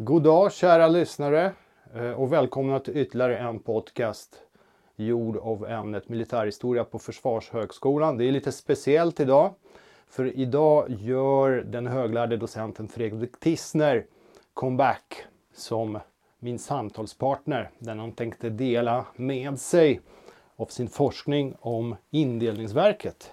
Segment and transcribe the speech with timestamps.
[0.00, 1.52] God dag kära lyssnare
[1.94, 4.42] eh, och välkomna till ytterligare en podcast
[4.96, 8.18] gjord av ämnet militärhistoria på Försvarshögskolan.
[8.18, 9.54] Det är lite speciellt idag
[10.08, 14.06] för idag gör den höglärde docenten Fredrik Tissner
[14.54, 15.24] comeback
[15.54, 15.98] som
[16.38, 20.00] min samtalspartner den han tänkte dela med sig
[20.56, 23.32] av sin forskning om indelningsverket.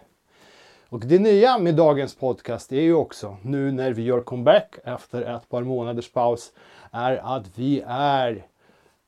[0.89, 5.21] Och det nya med dagens podcast är ju också, nu när vi gör comeback efter
[5.21, 6.53] ett par månaders paus,
[6.91, 8.45] är att vi är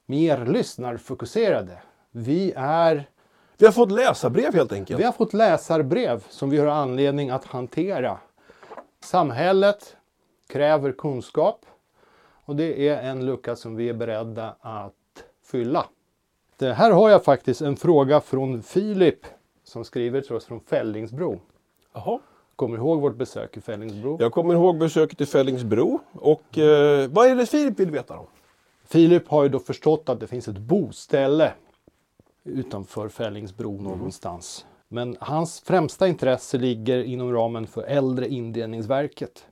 [0.05, 1.77] mer lyssnarfokuserade.
[2.12, 3.09] Vi är...
[3.58, 4.99] Vi har fått läsarbrev helt enkelt.
[4.99, 8.18] Vi har fått läsarbrev som vi har anledning att hantera.
[8.99, 9.98] Samhället
[10.48, 11.66] kräver kunskap
[12.46, 14.94] och det är en lucka som vi är beredda att
[15.52, 15.85] fylla.
[16.57, 19.26] Det här har jag faktiskt en fråga från Filip
[19.63, 21.40] som skriver till oss från Fällingsbro.
[22.05, 22.19] Jaha.
[22.55, 24.17] Kommer du ihåg vårt besök i Fällingsbro?
[24.19, 25.99] Jag kommer ihåg besöket i Fällingsbro.
[26.13, 28.27] Och eh, vad är det Filip vill veta då?
[28.85, 31.54] Filip har ju då förstått att det finns ett boställe
[32.43, 33.84] utanför Fällingsbro Mm.
[33.84, 34.65] någonstans.
[34.87, 39.45] Men hans främsta intresse ligger inom ramen för äldre indelningsverket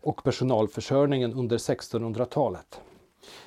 [0.00, 2.80] och personalförsörjningen under 1600-talet.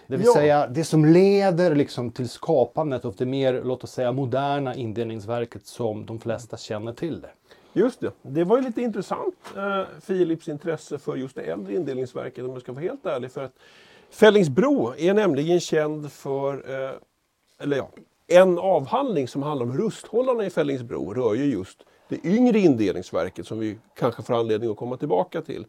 [0.08, 0.34] Det vill Ja.
[0.34, 5.66] säga det som leder liksom till skapandet av det mer, låt oss säga, moderna indelningsverket
[5.68, 7.30] som de flesta känner till det.
[7.74, 8.12] Just det.
[8.22, 12.62] Det var ju lite intressant, eh, Filips intresse för just det äldre indelningsverket om jag
[12.62, 13.32] ska vara helt ärlig.
[13.32, 13.54] För att
[14.10, 16.92] Fällingsbro är nämligen känd för, eh,
[17.60, 17.90] eller ja,
[18.28, 23.60] en avhandling som handlar om rusthållarna i Fällingsbro rör ju just det yngre indelningsverket som
[23.60, 25.66] vi kanske får anledning att komma tillbaka till.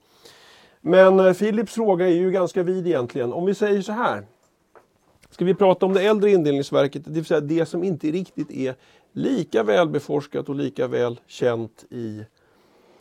[0.80, 3.32] Men eh, Filips fråga är ju ganska vid egentligen.
[3.32, 4.26] Om vi säger så här.
[5.30, 8.74] Ska vi prata om det äldre indelningsverket, det vill säga det som inte riktigt är
[9.12, 12.24] lika väl beforskat och lika väl känt i,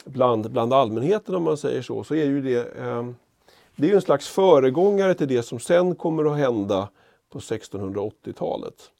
[0.06, 3.10] bland, bland allmänheten om man säger så, så är ju det, eh,
[3.76, 6.90] det är ju en slags föregångare till det som sen kommer att hända
[7.30, 8.92] på 1680-talet.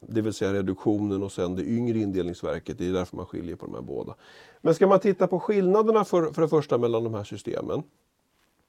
[0.00, 3.66] Det vill säga reduktionen och sen det yngre indelningsverket, det är därför man skiljer på
[3.66, 4.14] de här båda.
[4.60, 7.82] Men ska man titta på skillnaderna för, för det första mellan de här systemen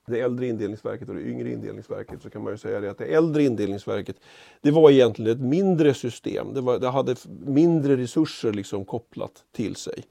[0.06, 3.04] det äldre indelningsverket och det yngre indelningsverket så kan man ju säga det att det
[3.04, 4.16] äldre indelningsverket
[4.60, 6.54] det var egentligen ett mindre system.
[6.54, 10.04] Det, var, det hade mindre resurser liksom kopplat till sig.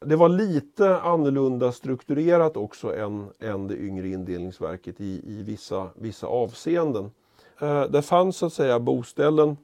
[0.00, 6.26] Det var lite annorlunda strukturerat också än, än det yngre indelningsverket i, i vissa, vissa
[6.26, 7.10] avseenden.
[7.60, 9.56] Eh, det fanns så att säga boställen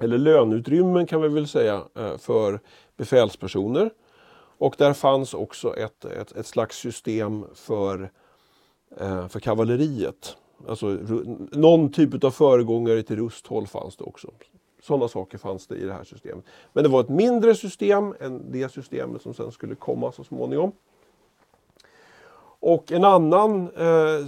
[0.00, 2.60] eller löneutrymmen kan vi väl säga eh, för
[2.96, 3.90] befälspersoner.
[4.58, 8.08] Och där fanns också ett, ett, ett slags system för eh,
[8.96, 10.36] Eh, för kavalleriet.
[10.68, 10.98] Alltså
[11.52, 14.30] någon typ av föregångare till rusthåll fanns det också.
[14.82, 16.44] Sådana saker fanns det i det här systemet.
[16.72, 20.72] Men det var ett mindre system än det systemet som sen skulle komma så småningom.
[22.62, 24.26] Och en annan eh,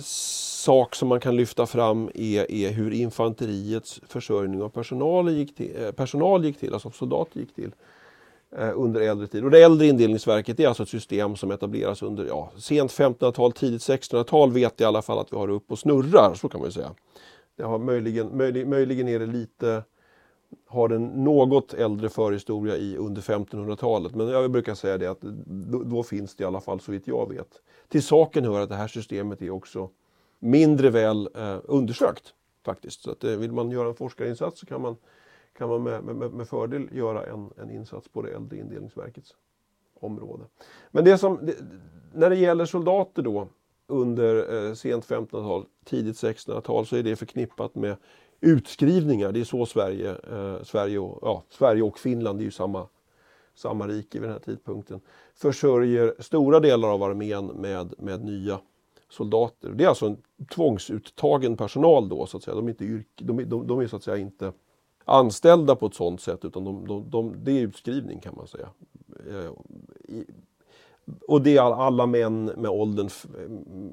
[0.63, 5.85] sak som man kan lyfta fram är, är hur infanteriets försörjning av personal gick till,
[5.85, 7.73] eh, personal gick till alltså soldater gick till
[8.59, 9.45] Eh, under äldre tid.
[9.45, 13.83] Och det äldre indelningsverket är alltså ett system som etableras under ja, sent 1500-tal, tidigt
[13.83, 16.69] 1600-tal vet i alla fall att vi har det upp och snurrar, så kan man
[16.69, 16.95] ju säga.
[17.57, 19.85] Det har möjligen, möjlig, möjligen är det lite,
[20.67, 24.15] har den något äldre förhistoria i under 1500-talet.
[24.15, 27.07] Men jag brukar säga det att då, då finns det i alla fall så vitt
[27.07, 27.49] jag vet.
[27.89, 29.91] Till saken hör att det här systemet är också
[30.39, 32.35] mindre väl eh, undersökt
[32.65, 33.03] faktiskt.
[33.03, 34.97] Så att, eh, vill man göra en forskarinsats så kan man
[35.59, 39.35] kan man med, med, med fördel göra en, en insats på det äldre indelningsverkets
[40.01, 40.45] område.
[40.91, 41.57] Men det som, det,
[42.13, 43.49] när det gäller soldater då
[43.87, 47.97] under eh, sent 1500-tal, tidigt 1600-tal så är det förknippat med
[48.41, 49.33] utskrivningar.
[49.33, 52.87] Det är så Sverige, eh, Sverige, och, ja, Sverige och Finland, det är ju samma,
[53.55, 55.01] samma rike vid den här tidpunkten,
[55.35, 58.61] försörjer stora delar av armén med, med nya
[59.09, 59.69] soldater.
[59.69, 60.17] Det är alltså en
[60.55, 62.55] tvångsuttagen personal då så att säga.
[62.55, 64.53] De är, inte yrk, de, de, de är så att säga inte
[65.05, 68.69] anställda på ett sådant sätt utan de, de, de, det är utskrivning kan man säga.
[69.31, 69.51] Eh,
[70.17, 70.27] I-
[71.29, 73.09] Och det är alla män med åldern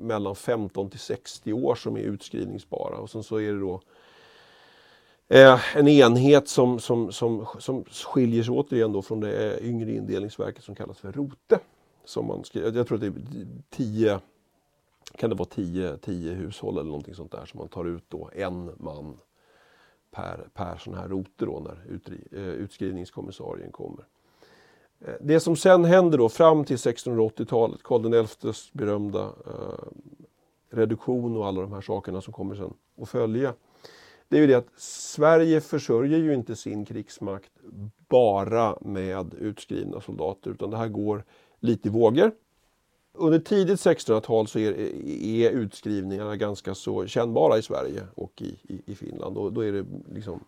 [0.07, 3.81] mellan 15 till 60 år som är utskrivningsbara och sen så är det då
[5.29, 9.91] eh, en enhet som, som, som, som skiljer sig återigen då från det eh, yngre
[9.95, 11.59] indelningsverket som kallas för rote.
[12.05, 14.19] Som man skriver, jag tror att det är 10
[15.17, 15.49] kan det vara
[16.01, 19.17] 10 hushåll eller någonting sånt där som man tar ut då en man
[20.11, 24.05] per, per sån här rote då när utri, eh, utskrivningskommissarien kommer.
[24.99, 29.87] Eh, Det som sen händer då fram till 1680-talet, Karl XIs berömda eh,
[30.69, 33.53] reduktion och alla de här sakerna som kommer sen att följa.
[34.27, 37.51] Det är ju det att Sverige försörjer ju inte sin krigsmakt
[38.09, 41.23] bara med utskrivna soldater utan det här går
[41.59, 42.31] lite i vågor.
[43.13, 44.71] Under tidigt 1600-tal så är,
[45.23, 49.37] är, utskrivningarna ganska så kännbara i Sverige och i, i, i Finland.
[49.37, 50.43] Och då är det liksom...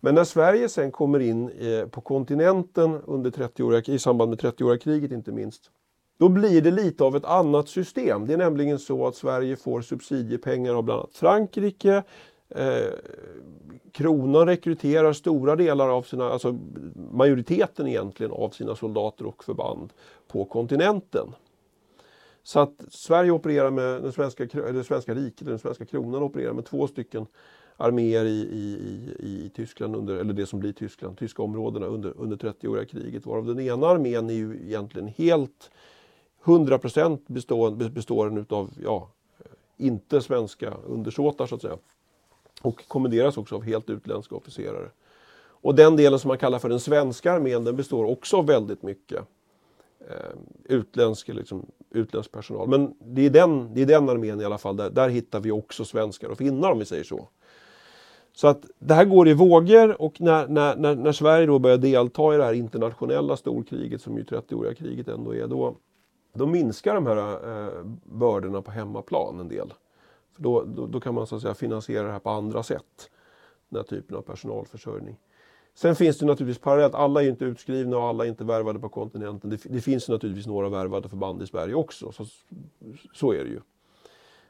[0.00, 4.78] Men när Sverige sen kommer in eh, på kontinenten under 30 i samband med 30-åriga
[4.78, 5.70] kriget inte minst,
[6.18, 8.26] då blir det lite av ett annat system.
[8.26, 12.02] Det är nämligen så att Sverige får subsidiepengar av bland annat Frankrike.
[12.48, 12.92] Eh,
[13.92, 16.58] kronan rekryterar stora delar av sina, alltså
[17.12, 19.92] majoriteten egentligen av sina soldater och förband
[20.28, 21.34] på kontinenten.
[22.46, 26.64] Så att Sverige opererar med den svenska, det svenska riket, den svenska kronan opererar med
[26.64, 27.26] två stycken
[27.76, 28.78] arméer i, i,
[29.18, 33.26] i, i Tyskland, under, eller det som blir Tyskland, tyska områdena under, under 30-åriga kriget.
[33.26, 35.70] Varav den ena armén är ju egentligen helt
[36.44, 39.10] 100% bestående består den utav, ja,
[39.76, 41.78] inte svenska undersåtar så att säga.
[42.62, 44.88] Och kommenderas också av helt utländska officerare.
[45.36, 48.82] Och den delen som man kallar för den svenska armén den består också av väldigt
[48.82, 49.24] mycket
[50.10, 52.68] eh, utländsk, liksom, utländsk personal.
[52.68, 55.50] Men det är, den, det är den armén i alla fall, där, där hittar vi
[55.50, 57.28] också svenskar och finnar om vi säger så.
[58.32, 61.78] Så att det här går i vågor och när, när, när, när Sverige då börjar
[61.78, 65.76] delta i det här internationella storkriget som ju 30-åriga kriget ändå är, då,
[66.32, 69.74] då minskar de här eh, bördorna på hemmaplan en del.
[70.34, 73.10] För då, då, då, kan man så att säga finansiera det här på andra sätt.
[73.68, 75.16] Den här typen av personalförsörjning.
[75.74, 78.88] Sen finns det naturligtvis parallellt, alla är inte utskrivna och alla är inte värvade på
[78.88, 79.50] kontinenten.
[79.50, 82.12] Det, det finns naturligtvis några värvade förband i Sverige också.
[82.12, 82.26] Så,
[83.14, 83.60] så är det ju.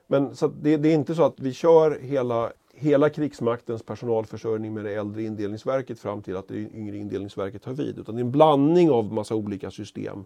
[0.07, 4.85] Men så det, det, är inte så att vi kör hela, hela krigsmaktens personalförsörjning med
[4.85, 7.99] det äldre indelningsverket fram till att det yngre indelningsverket tar vid.
[7.99, 10.25] Utan det är en blandning av massa olika system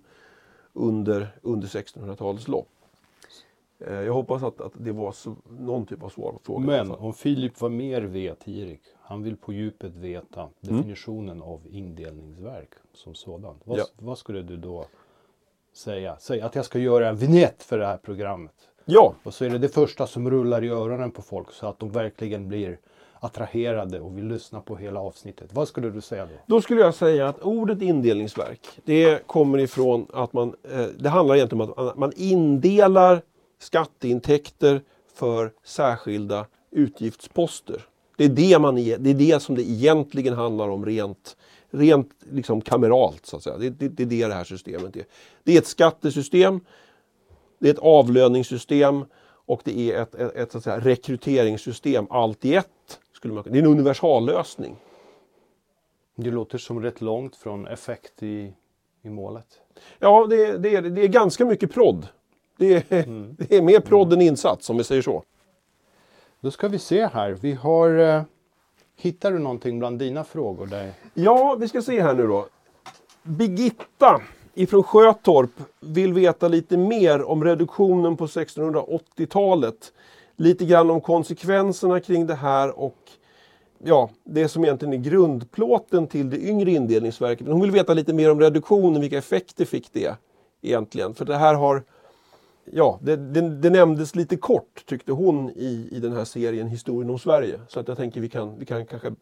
[0.73, 2.78] under, under 1600-talets lopp.
[3.87, 5.15] Eh, jag hoppas att, att det var
[5.61, 6.67] någon typ av svar på frågan.
[6.67, 10.53] Men om Filip var mer vet, Erik, han vill på djupet veta mm.
[10.61, 11.43] definitionen mm.
[11.43, 13.63] av indelningsverk som sådant.
[13.65, 13.85] Vad, ja.
[13.99, 14.87] vad, skulle du då
[15.73, 16.17] säga?
[16.21, 18.55] Säg att jag ska göra en vignett för det här programmet.
[18.85, 19.15] Ja.
[19.23, 21.91] Och så är det det första som rullar i öronen på folk så att de
[21.91, 22.79] verkligen blir
[23.21, 25.51] attraherade och vill lyssna på hela avsnittet.
[25.53, 26.33] Vad skulle du säga då?
[26.47, 31.35] Då skulle jag säga att ordet indelningsverk, det kommer ifrån att man, eh, det handlar
[31.35, 33.23] egentligen om att man indelar
[33.59, 34.83] skatteintäkter
[35.15, 37.87] för särskilda utgiftsposter.
[38.17, 41.37] Det är det, man är, det är det som det egentligen handlar om rent,
[41.71, 43.27] rent liksom kameralt.
[43.27, 43.57] Så att säga.
[43.57, 45.05] Det, det, det är det det här systemet är.
[45.45, 46.61] Det är ett skattesystem,
[47.59, 49.05] det är ett avlöningssystem
[49.49, 53.01] och det är ett, ett, ett så att säga, rekryteringssystem, allt i ett.
[53.13, 54.77] Skulle man, det är en universallösning.
[56.17, 58.53] Det låter som rätt långt från effekt i,
[59.03, 59.61] i målet.
[59.99, 62.09] Ja, det, det, är, det är ganska mycket prodd.
[62.59, 63.37] Det är, mm.
[63.39, 65.23] det är mer prodd än insats om vi säger så.
[66.41, 67.31] Då ska vi se här.
[67.41, 67.99] Vi har...
[67.99, 68.23] Eh,
[68.97, 70.67] hittar du någonting bland dina frågor?
[70.67, 70.93] Där?
[71.15, 72.47] Ja, vi ska se här nu då.
[73.23, 74.23] Birgitta
[74.55, 75.51] ifrån Sjötorp
[75.81, 79.93] vill veta lite mer om reduktionen på 1680-talet.
[80.37, 82.97] Lite grann om konsekvenserna kring det här och
[83.85, 87.47] ja, det som egentligen är grundplåten till det yngre indelningsverket.
[87.47, 90.17] Men hon vill veta lite mer om reduktionen, vilka effekter fick det
[90.63, 91.15] egentligen?
[91.15, 91.83] För det här har
[92.73, 97.11] ja, det, det, det, nämndes lite kort tyckte hon i, i den här serien Historien
[97.11, 97.61] om Sverige.
[97.69, 99.15] Så att jag tänker vi kan, vi kan kanske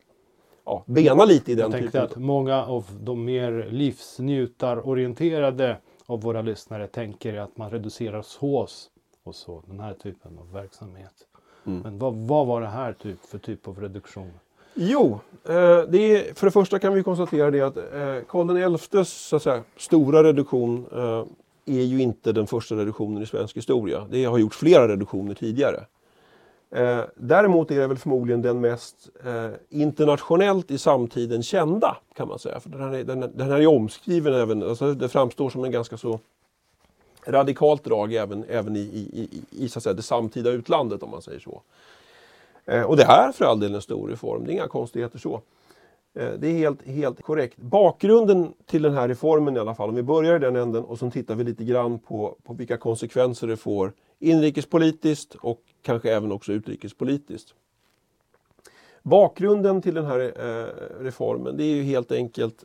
[0.64, 5.76] ja, bena lite i den jag tänkte att många av de mer livsnjutarorienterade
[6.06, 8.90] av våra lyssnare tänker att man reducerar sås
[9.24, 11.14] och så, den här typen av verksamhet.
[11.66, 11.80] Mm.
[11.80, 14.32] Men vad, vad, var det här typ, för typ av reduktion?
[14.74, 17.82] Jo, eh, det är, för det första kan vi konstatera det att eh,
[18.28, 21.24] Karl XIs så att säga, stora reduktion eh,
[21.66, 24.06] är ju inte den första reduktionen i svensk historia.
[24.10, 25.84] Det har gjorts flera reduktioner tidigare.
[26.70, 32.38] Eh, däremot är det väl förmodligen den mest eh, internationellt i samtiden kända kan man
[32.38, 32.60] säga.
[32.60, 35.70] För den, här, är, den, den här är omskriven även, alltså det framstår som en
[35.70, 36.20] ganska så
[37.26, 41.10] radikalt drag även, även i, i, i, i så att säga, det samtida utlandet om
[41.10, 41.62] man säger så.
[42.64, 45.18] Eh, och det här är för all del en stor reform, det är inga konstigheter
[45.18, 45.40] så.
[46.16, 47.56] Eh, det är helt, helt korrekt.
[47.56, 50.98] Bakgrunden till den här reformen i alla fall, om vi börjar i den änden och
[50.98, 56.32] så tittar vi lite grann på, på vilka konsekvenser det får inrikespolitiskt och kanske även
[56.32, 57.54] också utrikespolitiskt.
[59.02, 62.64] Bakgrunden till den här eh, reformen det är ju helt enkelt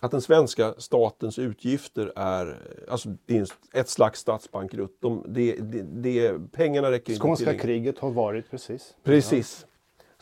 [0.00, 4.96] att den svenska statens utgifter är, alltså det är ett slags statsbankrutt.
[5.00, 7.20] De, det, det, pengarna räcker inte till.
[7.20, 8.94] Skånska kriget har varit precis.
[9.04, 9.66] Precis.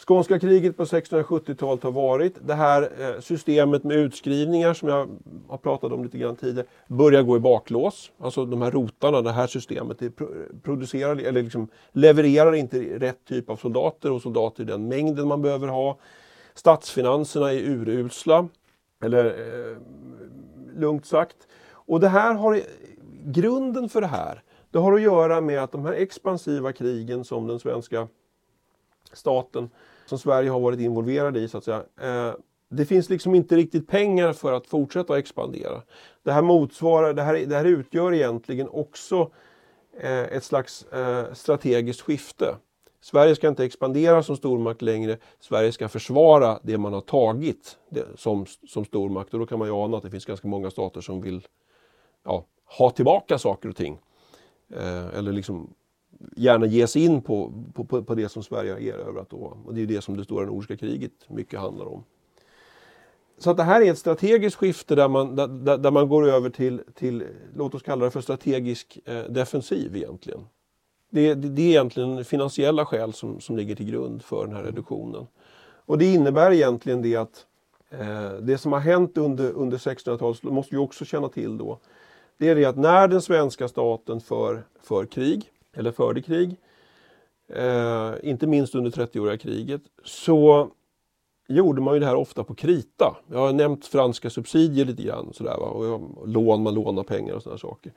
[0.06, 2.38] Skånska kriget på 1670-talet har varit.
[2.46, 5.08] Det här eh, systemet med utskrivningar som jag
[5.48, 8.10] har pratat om lite grann tidigare börjar gå i baklås.
[8.18, 10.10] Alltså de här rotarna, det här systemet det
[10.62, 15.42] producerar, eller liksom levererar inte rätt typ av soldater och soldater i den mängden man
[15.42, 15.98] behöver ha.
[16.54, 18.48] Statsfinanserna är urusla,
[19.02, 19.76] eller eh,
[20.80, 21.36] lugnt sagt.
[21.72, 22.60] Och det här har
[23.24, 27.46] grunden för det här, det har att göra med att de här expansiva krigen som
[27.46, 28.08] den svenska
[29.12, 29.70] staten,
[30.06, 32.34] som Sverige har varit involverad i så att säga, eh,
[32.70, 35.82] det finns liksom inte riktigt pengar för att fortsätta expandera.
[36.22, 39.30] Det här motsvarar, det här, det här utgör egentligen också
[40.00, 42.54] eh, ett slags eh, strategiskt skifte.
[43.00, 45.18] Sverige ska inte expandera som stormakt längre.
[45.40, 49.34] Sverige ska försvara det man har tagit det, som, som stormakt.
[49.34, 51.46] Och då kan man ju ana att det finns ganska många stater som vill
[52.24, 52.44] ja,
[52.78, 53.98] ha tillbaka saker och ting.
[54.74, 55.74] Eh, eller liksom
[56.37, 59.56] gärna ge sig in på, på, på det som Sverige har erövrat då.
[59.64, 62.04] Och det är det som det stora nordiska kriget mycket handlar om.
[63.38, 66.50] Så att det här är ett strategiskt skifte där man, där, där man går över
[66.50, 67.25] till, till,
[67.56, 70.40] låt oss kalla det för strategisk eh, defensiv egentligen.
[71.10, 74.62] Det, det, det, är egentligen finansiella skäl som, som ligger till grund för den här
[74.62, 75.26] reduktionen.
[75.87, 77.46] Och det innebär egentligen det att
[77.90, 81.78] eh, det som har hänt under, under 1600-talet, måste vi också känna till då,
[82.37, 86.56] det är det att när den svenska staten för, för krig, eller förde krig,
[87.49, 90.70] eh, inte minst under 30-åriga kriget, så
[91.49, 93.16] gjorde man ju det här ofta på krita.
[93.30, 95.66] Jag har nämnt franska subsidier lite grann, sådär, va?
[95.66, 97.92] och lån, man lånar pengar och sådana saker.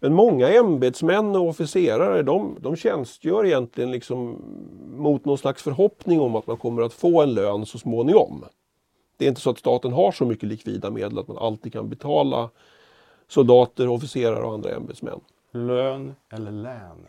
[0.00, 4.36] Men många ämbetsmän och officerare de, de tjänstgör egentligen liksom
[4.96, 8.44] mot någon slags förhoppning om att man kommer att få en lön så småningom.
[9.16, 11.88] Det är inte så att staten har så mycket likvida medel att man alltid kan
[11.88, 12.50] betala
[13.28, 15.20] soldater, officerare och andra ämbetsmän.
[15.52, 17.08] Lön eller län?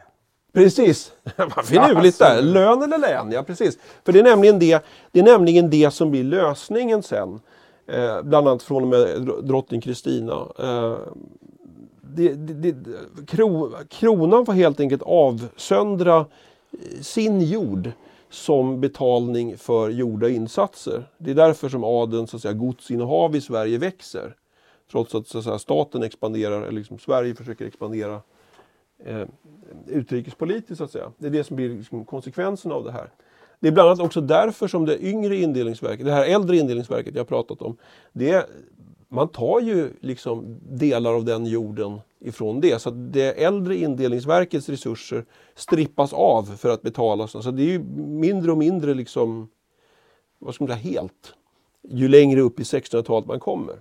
[0.53, 1.11] Precis!
[1.37, 2.41] Vad finurligt där!
[2.41, 3.77] Lön eller län, ja precis.
[4.05, 7.39] För det är nämligen det, det, är nämligen det som blir lösningen sen.
[7.87, 10.47] Eh, bland annat från och med drottning Kristina.
[10.59, 10.97] Eh,
[12.01, 12.75] det, det,
[13.27, 16.25] kro, kronan får helt enkelt avsöndra
[17.01, 17.91] sin jord
[18.29, 21.09] som betalning för gjorda insatser.
[21.17, 24.35] Det är därför som adelns så att säga, godsinnehav i Sverige växer.
[24.91, 28.21] Trots att, så att säga, staten expanderar, eller liksom Sverige försöker expandera
[29.05, 29.27] eh,
[29.87, 31.11] utrikespolitiskt så att säga.
[31.17, 33.09] Det är det som blir liksom konsekvensen av det här.
[33.59, 37.27] Det är bland annat också därför som det yngre indelningsverket, det här äldre indelningsverket jag
[37.27, 37.77] pratat om,
[38.13, 38.49] det,
[39.09, 42.81] man tar ju liksom delar av den jorden ifrån det.
[42.81, 47.27] Så det äldre indelningsverkets resurser strippas av för att betala.
[47.27, 49.49] Så det är ju mindre och mindre liksom,
[50.39, 51.33] vad ska man säga, helt.
[51.89, 53.75] Ju längre upp i 1600-talet man kommer.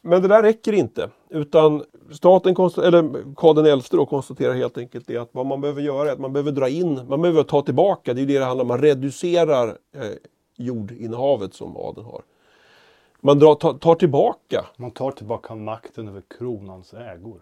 [0.00, 1.10] Men det där räcker inte.
[1.30, 2.50] Utan staten,
[2.84, 6.18] eller Karl XI då konstaterar helt enkelt det att vad man behöver göra är att
[6.18, 8.80] man behöver dra in, man behöver ta tillbaka, det är det det handlar om, man
[8.80, 10.10] reducerar eh,
[10.56, 12.22] jordinnehavet som adeln har.
[13.20, 14.66] Man drar, tar, tar tillbaka.
[14.76, 17.40] Man tar tillbaka makten över kronans ägor.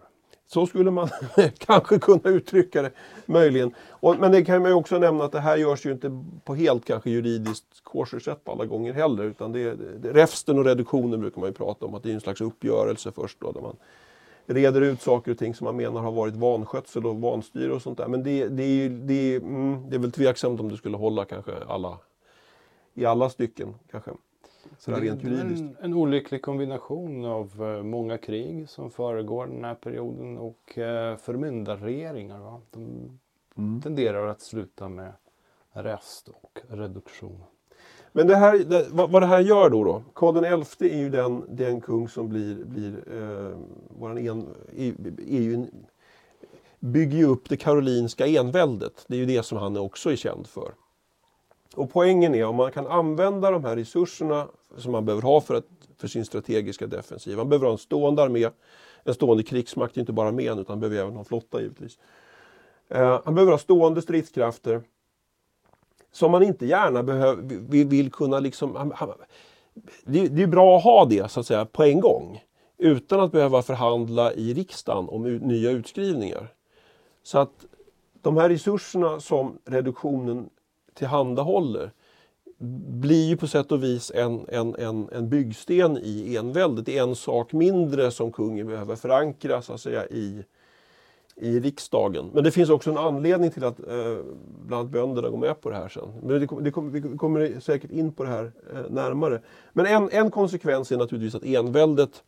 [0.51, 1.09] Så skulle man
[1.57, 2.91] kanske kunna uttrycka det,
[3.25, 3.73] möjligen.
[3.89, 6.55] Och, men det kan man ju också nämna att det här görs ju inte på
[6.55, 9.23] helt kanske juridiskt kosher sätt alla gånger heller.
[9.23, 12.21] Utan det, det, räfsten och reduktionen brukar man ju prata om, att det är en
[12.21, 13.51] slags uppgörelse först då.
[13.51, 13.75] Där man
[14.45, 17.97] reder ut saker och ting som man menar har varit vanskötsel och vanstyre och sånt
[17.97, 18.07] där.
[18.07, 21.51] Men det, det, är, det, mm, det är väl tveksamt om det skulle hålla kanske
[21.67, 21.97] alla,
[22.93, 23.75] i alla stycken.
[23.91, 24.11] kanske.
[24.77, 25.61] Sådär rent juridiskt.
[25.61, 31.17] En, en olycklig kombination av uh, många krig som föregår den här perioden och uh,
[31.17, 32.39] förmyndarregeringar.
[32.39, 32.61] Va?
[32.71, 33.19] De
[33.57, 33.81] mm.
[33.81, 35.13] tenderar att sluta med
[35.71, 37.43] rest och reduktion.
[38.11, 41.09] Men det här, det, vad, vad, det här gör då, då Karl XI är ju
[41.09, 43.57] den, den kung som blir, blir eh,
[43.99, 44.47] våran en,
[44.77, 44.93] är,
[45.27, 45.71] är ju en,
[46.79, 49.05] bygger ju upp det karolinska enväldet.
[49.07, 50.73] Det är ju det som han också är känd för.
[51.79, 55.55] Och poängen är om man kan använda de här resurserna som man behöver ha för,
[55.55, 55.65] att,
[55.97, 57.37] för sin strategiska defensiv.
[57.37, 58.49] Man behöver ha en stående armé,
[59.03, 61.99] en stående krigsmakt, inte bara armén utan behöver även ha en flotta givetvis.
[62.89, 64.81] Eh, han behöver ha stående stridskrafter
[66.11, 68.93] som man inte gärna behöver, vill, vill kunna liksom...
[70.03, 72.43] det, det är bra att ha det så att säga på en gång
[72.77, 76.47] utan att behöva förhandla i riksdagen om nya utskrivningar.
[77.23, 77.65] Så att
[78.21, 80.49] de här resurserna som reduktionen
[80.99, 81.91] tillhandahåller
[82.87, 86.85] blir ju på sätt och vis en, en, en, en byggsten i enväldet.
[86.85, 90.43] Det är en sak mindre som kungen behöver förankra så att säga, i,
[91.35, 92.29] i riksdagen.
[92.33, 94.17] Men det finns också en anledning till att eh,
[94.65, 96.13] bland annat bönderna går med på det här sen.
[96.21, 99.41] Men det, det kommer, vi kommer säkert in på det här eh, närmare.
[99.73, 102.23] Men en, en konsekvens är naturligtvis att enväldet,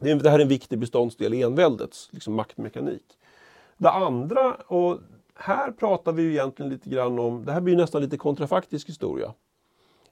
[0.00, 3.04] det, det här är en viktig beståndsdel i enväldets liksom, maktmekanik.
[3.76, 4.98] Det andra, och
[5.42, 9.34] här pratar vi ju egentligen lite grann om, det här blir nästan lite kontrafaktisk historia.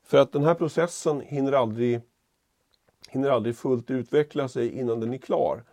[0.04, 2.00] För att den här processen hinner aldrig,
[3.08, 5.64] hinner aldrig fullt utveckla sig innan den är klar.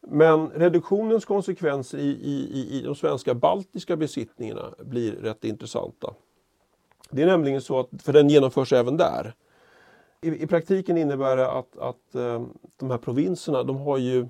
[0.00, 6.14] Men reduktionens konsekvenser i, i, i de svenska baltiska besittningarna blir rätt intressanta.
[7.10, 9.34] Det är nämligen så att, för den genomförs även där.
[10.20, 14.28] I, i praktiken innebär det att, att eh, de här provinserna, de har ju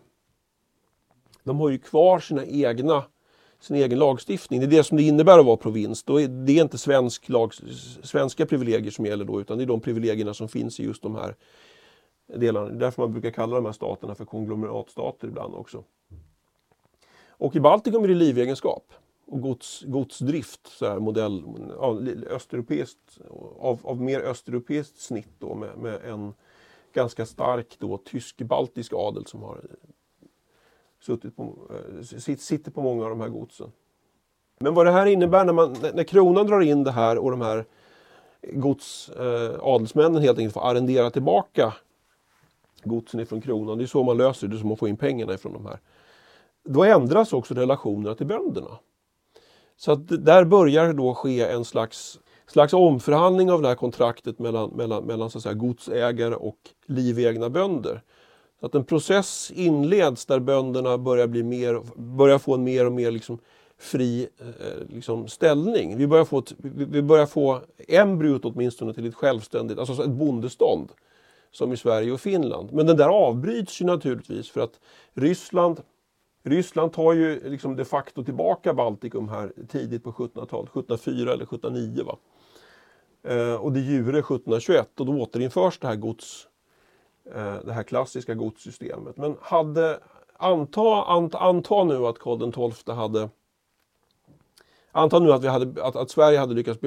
[1.43, 3.05] de har ju kvar sina egna,
[3.61, 4.61] sin egen lagstiftning.
[4.61, 6.03] Det är det som det innebär att vara provins.
[6.03, 7.55] Då är, det är inte svensk lag,
[8.03, 11.15] svenska privilegier som gäller då utan det är de privilegierna som finns i just de
[11.15, 11.35] här
[12.27, 12.69] delarna.
[12.69, 15.85] Det är därför man brukar kalla de här staterna för konglomeratstater ibland också.
[17.29, 18.93] Och i Baltikum är det livegenskap
[19.27, 21.45] och gods, godsdrift, så här modell,
[21.79, 23.19] av, östeuropeiskt,
[23.59, 26.35] av, av mer östeuropeiskt snitt då, med, med en
[26.93, 29.61] ganska stark då, tysk-baltisk adel som har
[31.07, 33.73] suttit på, eh, sitter på många av de här godsen.
[34.61, 37.41] Men vad det här innebär när, man, när kronan drar in det här och de
[37.41, 37.65] här
[38.53, 41.73] gods, eh, adelsmännen helt enkelt får arrendera tillbaka
[42.85, 43.79] godsen ifrån kronan.
[43.79, 45.79] Det är så man löser det, så man får in pengarna ifrån de här.
[46.65, 48.79] Då ändras också relationerna till bönderna.
[49.77, 54.71] Så att där börjar då ske en slags, slags omförhandling av det här kontraktet mellan,
[54.71, 58.03] mellan, mellan så att säga, godsägare och livegna bönder.
[58.61, 62.93] Så att en process inleds där bönderna börjar, bli mer, börjar få en mer och
[62.93, 63.39] mer liksom
[63.79, 65.97] fri eh, liksom ställning.
[65.97, 70.89] Vi börjar, få ett, vi börjar få embryot åtminstone till ett självständigt, alltså ett bondestånd.
[71.51, 72.73] Som i Sverige och Finland.
[72.73, 74.81] Men den där avbryts ju naturligtvis för att
[75.15, 75.81] Ryssland
[76.43, 82.05] Ryssland tar ju liksom de facto tillbaka Baltikum här tidigt på 1700-talet, 1704 eller 1709.
[82.05, 82.19] Va?
[83.23, 86.49] Eh, och det jure 1721 och då återinförs det här, gods,
[87.35, 89.17] Eh, det här klassiska godssystemet.
[89.17, 89.99] Men hade,
[90.37, 93.29] anta, anta, anta nu att Karl XII hade
[94.93, 96.81] Anta nu att, vi hade, att, att Sverige hade lyckats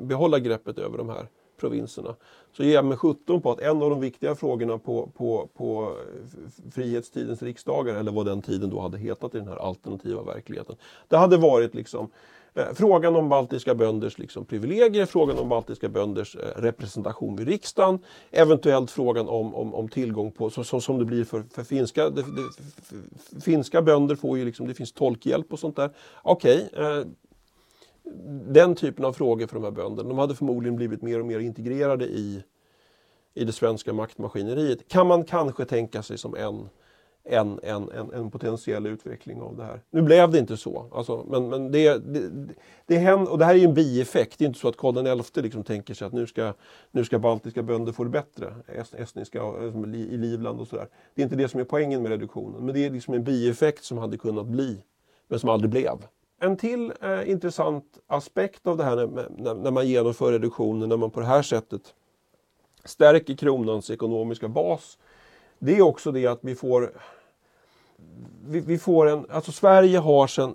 [0.00, 2.14] behålla greppet över de här provinserna.
[2.52, 5.82] Så ger jag mig 17 på att en av de viktiga frågorna på, på, på
[5.82, 10.76] eh, frihetstidens riksdagar, eller vad den tiden då hade hetat i den här alternativa verkligheten.
[11.08, 12.10] Det hade varit liksom eh,
[12.56, 17.98] Eh, frågan om baltiska bönders liksom privilegier, frågan om baltiska bönders eh, representation vid riksdagen,
[18.30, 22.10] eventuellt frågan om, om, om tillgång på, så, så, som det blir för, för finska.
[22.10, 25.90] Det, det, finska bönder får ju liksom, det finns tolkhjälp och sånt där.
[26.22, 27.06] Okej, okay, eh,
[28.48, 30.08] den typen av frågor för de här bönderna.
[30.08, 32.42] De hade förmodligen blivit mer och mer integrerade i,
[33.34, 34.88] i det svenska maktmaskineriet.
[34.88, 36.68] Kan man kanske tänka sig som en,
[37.28, 39.80] en, en, en, en potentiell utveckling av det här.
[39.90, 40.90] Nu blev det inte så.
[40.94, 42.30] Alltså, men men det, det,
[42.86, 44.38] det, händer, och det här är ju en bieffekt.
[44.38, 46.52] Det är inte så att Karl XI liksom tänker sig att nu ska,
[46.90, 48.54] nu ska baltiska bönder få det bättre.
[48.96, 50.88] Estniska liksom, i Livland och sådär.
[51.14, 52.64] Det är inte det som är poängen med reduktionen.
[52.64, 54.78] Men det är liksom en bieffekt som hade kunnat bli,
[55.28, 56.06] men som aldrig blev.
[56.38, 61.10] En till eh, intressant aspekt av det här när, när, man genomför reduktionen, när man
[61.10, 61.94] på det här sättet
[62.84, 64.98] stärker kronans ekonomiska bas,
[65.58, 66.92] det är också det att vi får
[68.46, 70.54] vi, vi får en, alltså Sverige har sedan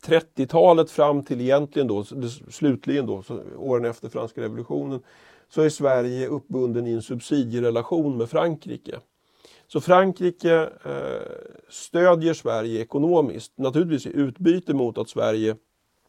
[0.00, 2.04] 1630-talet fram till egentligen då,
[2.50, 3.22] slutligen då,
[3.56, 5.00] åren efter franska revolutionen,
[5.48, 8.98] så är Sverige uppbunden i en subsidierelation med Frankrike.
[9.66, 11.22] Så Frankrike eh,
[11.68, 15.56] stödjer Sverige ekonomiskt, naturligtvis i utbyte mot att Sverige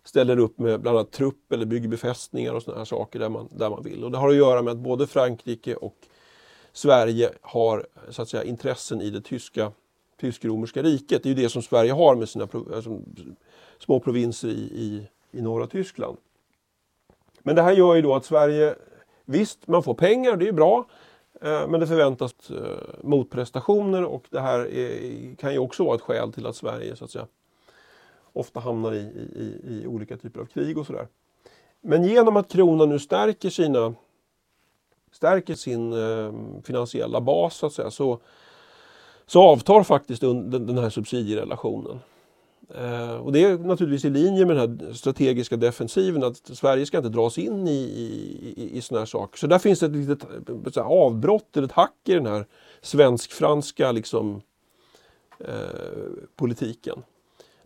[0.04, 3.48] ställer upp med bland annat trupp eller bygger befästningar och sådana här saker där man,
[3.52, 4.04] där man vill.
[4.04, 5.96] Och det har att göra med att både Frankrike och
[6.74, 9.72] Sverige har så att säga, intressen i det tyska
[10.22, 11.24] tysk-romerska riket.
[11.24, 13.00] Det är ju det som Sverige har med sina alltså,
[13.80, 16.18] små provinser i, i, i norra Tyskland.
[17.44, 18.76] Men det här gör ju då att Sverige,
[19.26, 20.86] visst man får pengar, det är bra.
[21.42, 26.02] Eh, men det förväntas eh, motprestationer och det här är, kan ju också vara ett
[26.02, 27.28] skäl till att Sverige så att säga,
[28.34, 29.00] ofta hamnar i,
[29.36, 31.08] i, i olika typer av krig och sådär.
[31.82, 33.94] Men genom att kronan nu stärker, sina,
[35.12, 38.20] stärker sin eh, finansiella bas så, att säga, så,
[39.26, 42.00] så avtar faktiskt den, den här subsidierelationen.
[42.76, 46.98] Eh, och det är naturligtvis i linje med den här strategiska defensiven att Sverige ska
[46.98, 47.72] inte dras in i,
[48.58, 49.38] i, i sådana här saker.
[49.38, 52.46] Så där finns det ett litet här, avbrott, eller ett hack i den här
[52.82, 54.42] svensk-franska liksom,
[55.40, 55.54] eh,
[56.36, 57.04] politiken.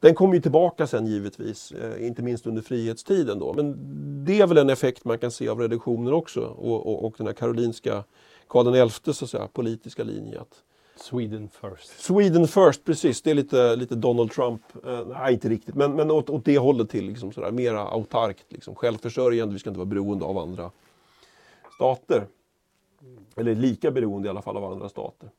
[0.06, 3.54] Den kommer ju tillbaka sen givetvis, eh, inte minst under frihetstiden då.
[3.54, 3.76] Men
[4.26, 7.28] det är väl en effekt man kan se av reduktionen också och, och, och den
[7.28, 8.04] här karolinska
[8.48, 10.42] Karl XI så att säga, politiska linje.
[10.42, 10.64] Att
[10.96, 12.00] Sweden first.
[12.00, 13.22] Sweden first, precis.
[13.22, 14.62] Det är lite, lite Donald Trump.
[14.86, 17.06] Eh, nej, inte riktigt, men, men åt, åt det hållet till.
[17.06, 19.54] Liksom sådär, mera autarkt, liksom, självförsörjande.
[19.54, 20.72] Vi ska inte vara beroende av andra
[21.76, 22.28] stater.
[23.36, 25.30] Eller lika beroende i alla fall av andra stater.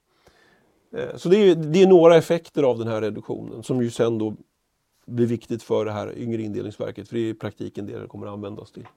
[0.96, 4.18] Eh, så det är, det är några effekter av den här reduktionen som ju sen
[4.18, 4.35] då
[5.07, 7.09] blir viktigt för det här yngre indelningsverket.
[7.09, 8.88] För det är i praktiken det det kommer att användas till.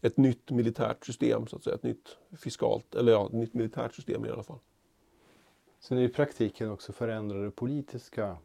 [0.00, 1.74] Ett nytt militärt system, så att säga.
[1.74, 4.58] Ett nytt fiskalt, eller ja, ett nytt militärt system i alla fall.
[5.80, 8.36] Sen är i praktiken också förändrade politiska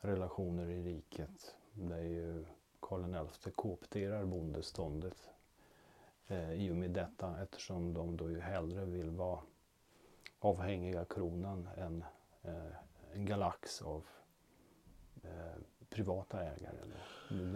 [0.00, 1.54] relationer i riket.
[1.72, 2.44] Där ju
[2.80, 5.30] Karl XI koopterar bondeståndet
[6.26, 9.40] eh, i och med detta eftersom de då ju hellre vill vara
[10.38, 12.04] avhängiga kronan än
[12.42, 12.74] eh,
[13.12, 14.04] en galax av
[15.90, 16.76] privata ägare.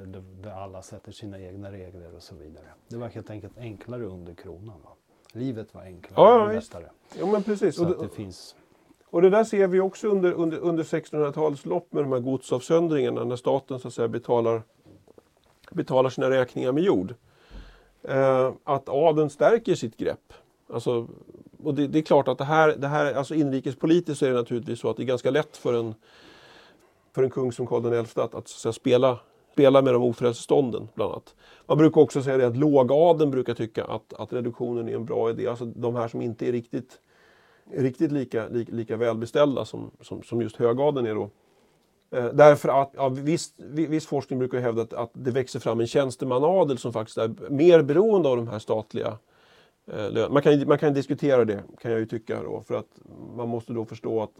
[0.06, 2.66] Där, där alla sätter sina egna regler och så vidare.
[2.88, 4.80] Det var helt enkelt enklare under kronan.
[4.84, 4.90] Va?
[5.32, 6.86] Livet var enklare Ja, ja, och lättare.
[7.18, 7.76] Ja, men precis.
[7.76, 8.56] Så Och det, det finns
[9.16, 13.24] och det där ser vi också under, under, under 1600-talets lopp med de här godsavsöndringarna
[13.24, 14.62] när staten så att säga betalar,
[15.70, 17.14] betalar sina räkningar med jord.
[18.02, 20.32] Eh, att adeln stärker sitt grepp.
[20.72, 21.08] Alltså,
[21.62, 24.36] och det, det är klart att det här, det här alltså inrikespolitiskt så är det
[24.36, 25.94] naturligtvis så att det är ganska lätt för en,
[27.16, 29.18] för en kung som Karl XI att, att, så att säga, spela,
[29.52, 30.88] spela med de ofrälse stånden.
[30.94, 31.34] Bland annat.
[31.66, 35.30] Man brukar också säga det att lågadeln brukar tycka att, att reduktionen är en bra
[35.30, 35.46] idé.
[35.46, 37.00] Alltså de här som inte är riktigt
[37.72, 41.30] riktigt lika, lika, lika välbeställda som, som, som just högadeln är då.
[42.10, 45.86] Eh, därför att ja, viss, viss forskning brukar hävda att, att det växer fram en
[45.86, 49.18] tjänstemanadel som faktiskt är mer beroende av de här statliga
[49.86, 50.30] eh.
[50.30, 53.00] Man kan, man kan diskutera det, kan jag ju tycka då, för att
[53.36, 54.38] man måste då förstå att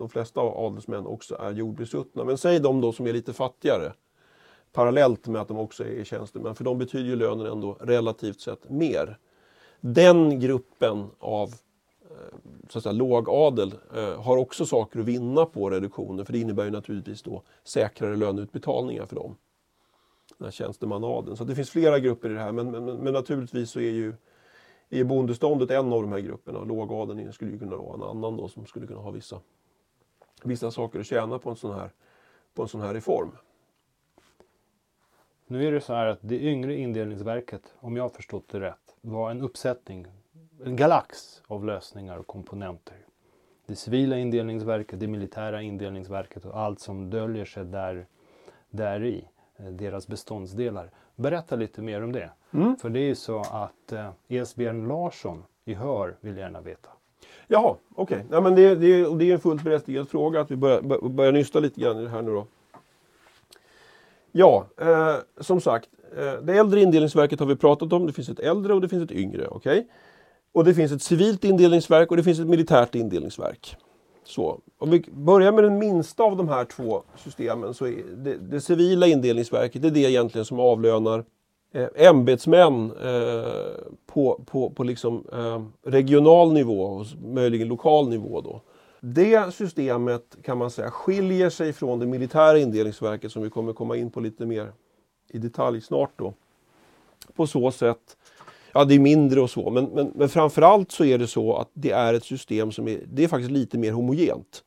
[0.00, 2.24] de flesta adelsmän också är jordbesuttna.
[2.24, 3.92] Men säg de då som är lite fattigare,
[4.72, 8.70] parallellt med att de också är tjänstemän, för de betyder ju lönen ändå relativt sett
[8.70, 9.18] mer.
[9.80, 11.48] Den gruppen av
[12.02, 12.36] eh,
[12.68, 16.64] så att säga, lågadel eh, har också saker att vinna på reduktionen för det innebär
[16.64, 19.36] ju naturligtvis då säkrare löneutbetalningar för dem.
[20.38, 21.36] Den här tjänstemannaadeln.
[21.36, 24.14] Så det finns flera grupper i det här men, men, men naturligtvis så är ju
[24.90, 28.36] är bondeståndet en av de här grupperna och lågadeln skulle ju kunna vara en annan
[28.36, 29.40] då som skulle kunna ha vissa,
[30.46, 31.90] vissa saker att tjäna på en sån här,
[32.54, 33.30] på en sån här reform.
[35.46, 38.96] Nu är det så här att det yngre indelningsverket, om jag har förstått det rätt,
[39.00, 40.06] var en uppsättning,
[40.64, 42.96] en galax av lösningar och komponenter.
[43.66, 48.06] Det civila indelningsverket, det militära indelningsverket och allt som döljer sig där,
[48.70, 50.90] där i, eh, deras beståndsdelar.
[51.16, 52.30] Berätta lite mer om det.
[52.50, 52.76] Mm.
[52.76, 56.90] För det är ju så att eh, Esbjörn Larsson i Hör vill gärna veta.
[57.52, 58.24] Jaha, okej.
[58.30, 61.32] Ja, men det, det, det är en fullt berättigad fråga att vi börjar, bör- börjar
[61.32, 62.46] nysta lite grann i det här nu då.
[64.32, 65.88] Ja, eh, som sagt.
[66.18, 68.06] Eh, det äldre indelningsverket har vi pratat om.
[68.06, 69.48] Det finns ett äldre och det finns ett yngre.
[69.48, 69.84] Okay?
[70.52, 73.76] Och det finns ett civilt indelningsverk och det finns ett militärt indelningsverk.
[74.24, 78.36] Så, om vi börjar med den minsta av de här två systemen så är det,
[78.36, 81.24] det civila indelningsverket det är det egentligen som avlönar
[81.72, 88.40] eh, ämbetsmän eh, på, på, på liksom, eh, regional nivå och möjligen lokal nivå.
[88.40, 88.60] Då.
[89.00, 93.96] Det systemet kan man säga skiljer sig från det militära indelningsverket som vi kommer komma
[93.96, 94.72] in på lite mer
[95.28, 96.10] i detalj snart.
[96.16, 96.34] Då.
[97.36, 98.16] På så sätt,
[98.72, 101.70] ja det är mindre och så, men, men, men framförallt så är det så att
[101.72, 104.64] det är ett system som är, det är faktiskt lite mer homogent.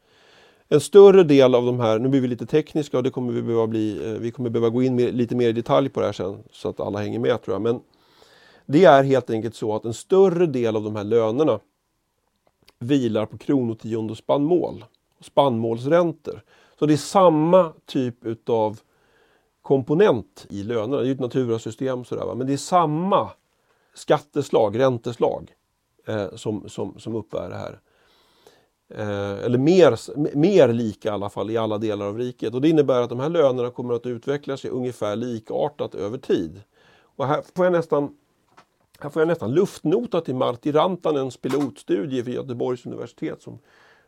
[0.67, 3.41] En större del av de här, nu blir vi lite tekniska och det kommer vi
[3.41, 6.05] behöva bli, eh, vi kommer behöva gå in med, lite mer i detalj på det
[6.05, 7.61] här sen så att alla hänger med tror jag.
[7.61, 7.81] Men
[8.65, 11.59] det är helt enkelt så att en större del av de här lönerna
[12.79, 14.85] vilar på kronotionde och spannmål.
[15.21, 16.41] Spannmålsräntor.
[16.79, 18.79] Så det är samma typ utav
[19.61, 20.97] komponent i lönerna.
[20.97, 22.35] Det är ju ett naturasystem sådär, va?
[22.35, 23.29] men det är samma
[23.93, 25.51] skatteslag, ränteslag
[26.07, 27.79] eh, som, som, som uppbär det här.
[28.89, 29.99] Eh, eller mer,
[30.37, 32.53] mer lika i alla fall i alla delar av riket.
[32.53, 36.61] Och det innebär att de här lönerna kommer att utveckla sig ungefär likartat över tid.
[37.15, 38.15] Och här får jag nästan
[38.99, 43.59] här får jag nästan luftnota till Martti Rantanens pilotstudie vid Göteborgs universitet som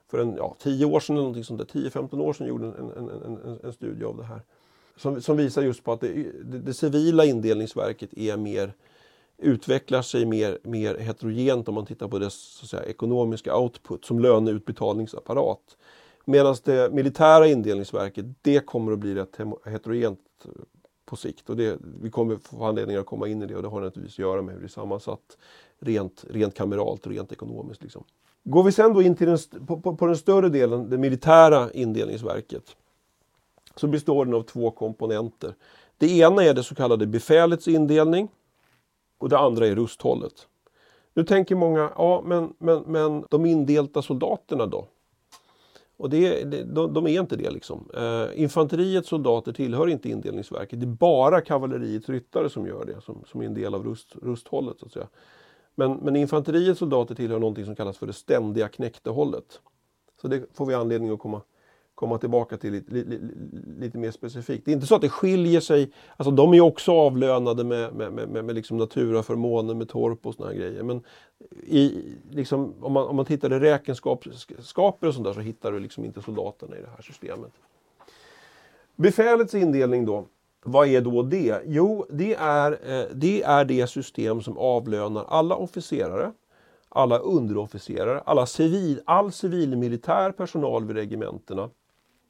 [0.08, 3.10] för en, ja, 10 år sedan, eller sånt där, 10-15 år sedan gjorde en, en,
[3.10, 4.42] en, en, en studie av det här.
[4.98, 6.08] Som, som visar just på att det,
[6.44, 8.74] det, det civila indelningsverket är mer
[9.38, 14.06] utvecklar sig mer, mer heterogent om man tittar på dess så att säga, ekonomiska output
[14.06, 15.78] som löneutbetalningsapparat.
[16.26, 20.52] Medan det militära indelningsverket, det kommer att bli rätt heterogent eh,
[21.06, 21.50] på sikt.
[21.50, 24.16] Och det, vi kommer få anledning att komma in i det och det har naturligtvis
[24.16, 25.38] att göra med hur det är sammansatt
[25.80, 27.84] rent, rent kameralt och rent ekonomiskt.
[27.84, 28.04] Liksom.
[28.44, 31.72] Går vi sen då in till den, på, på, på den större delen, det militära
[31.72, 32.76] indelningsverket,
[33.76, 35.54] så består den av två komponenter.
[35.98, 38.28] Det ena är det så kallade befälets indelning
[39.18, 40.48] och det andra är rusthållet.
[41.14, 44.88] Nu tänker många, ja men, men, men de indelta soldaterna då?
[45.98, 46.44] Och det,
[46.76, 47.90] de, de är inte det liksom.
[47.98, 50.80] Eh, infanteriets soldater tillhör inte indelningsverket.
[50.80, 54.16] Det är bara kavalleriets ryttare som gör det, som, som är en del av rust,
[54.22, 54.80] rusthållet.
[54.80, 55.08] Så att säga.
[55.76, 59.62] Men, men infanteriets soldater tillhör någonting som kallas för det ständiga knäktehållet.
[60.22, 61.42] Så det får vi anledning att komma,
[61.96, 63.20] komma tillbaka till lite, lite,
[63.80, 64.66] lite mer specifikt.
[64.66, 68.14] Det är inte så att det skiljer sig, alltså de är också avlönade med, med,
[68.14, 70.84] med, med, med liksom naturaförmåner, med torp och såna här grejer.
[70.84, 71.02] Men
[71.64, 75.80] i, liksom, om, man, om man tittar i räkenskaper och sånt där så hittar du
[75.80, 77.52] liksom inte soldaterna i det här systemet.
[78.96, 80.26] Befälets indelning då,
[80.64, 81.62] vad är då det?
[81.66, 86.32] Jo, det är, eh, det är det system som avlönar alla officerare,
[86.90, 91.70] alla underofficerare, alla civil, all civilmilitär personal vid regementena.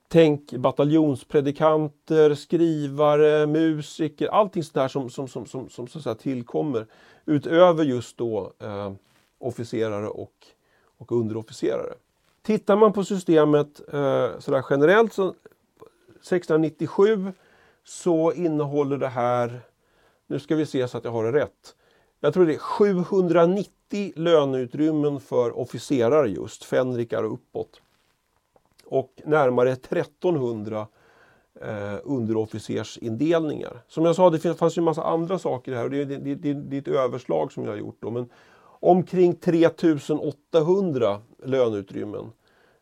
[0.07, 6.15] Tänk bataljonspredikanter, skrivare, musiker, allting sånt där som, som, som, som, som så att säga
[6.15, 6.87] tillkommer
[7.25, 8.93] utöver just då eh,
[9.39, 10.33] officerare och,
[10.97, 11.93] och underofficerare.
[12.41, 17.31] Tittar man på systemet eh, sådär generellt så 1697
[17.83, 19.59] så innehåller det här,
[20.27, 21.75] nu ska vi se så att jag har det rätt,
[22.19, 27.81] jag tror det är 790 löneutrymmen för officerare just, fänrikar och uppåt.
[28.85, 30.87] Och närmare 1300
[31.61, 33.81] eh, underofficersindelningar.
[33.87, 36.53] Som jag sa, det fanns ju en massa andra saker här och det, det, det,
[36.53, 37.97] det är ett överslag som jag har gjort.
[37.99, 38.29] Då, men
[38.79, 42.31] omkring 3800 löneutrymmen,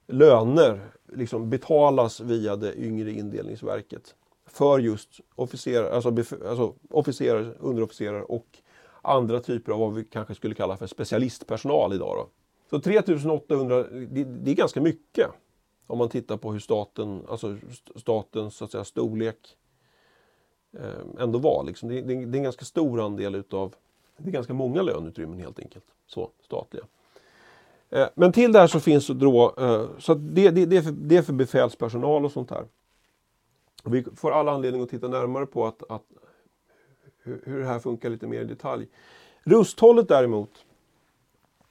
[0.07, 0.81] löner,
[1.13, 6.09] liksom betalas via det yngre indelningsverket för just officerare, alltså,
[6.47, 8.47] alltså officerare, underofficerare och
[9.01, 12.17] andra typer av vad vi kanske skulle kalla för specialistpersonal idag.
[12.17, 12.29] Då.
[12.69, 15.29] Så 3800, det, det är ganska mycket
[15.93, 17.57] om man tittar på hur staten, alltså
[17.95, 19.57] statens så att säga, storlek
[20.77, 21.63] eh, ändå var.
[21.63, 21.89] Liksom.
[21.89, 23.75] Det, det, det, är en ganska stor andel utav,
[24.17, 26.83] det är ganska många löneutrymmen helt enkelt, så statliga.
[27.89, 30.91] Eh, men till det här så finns då, eh, så det, det, det, är för,
[30.91, 32.65] det är för befälspersonal och sånt här.
[33.83, 36.03] Vi får alla anledning att titta närmare på att, att
[37.23, 38.87] hur, hur det här funkar lite mer i detalj.
[39.43, 40.65] Rusthållet däremot,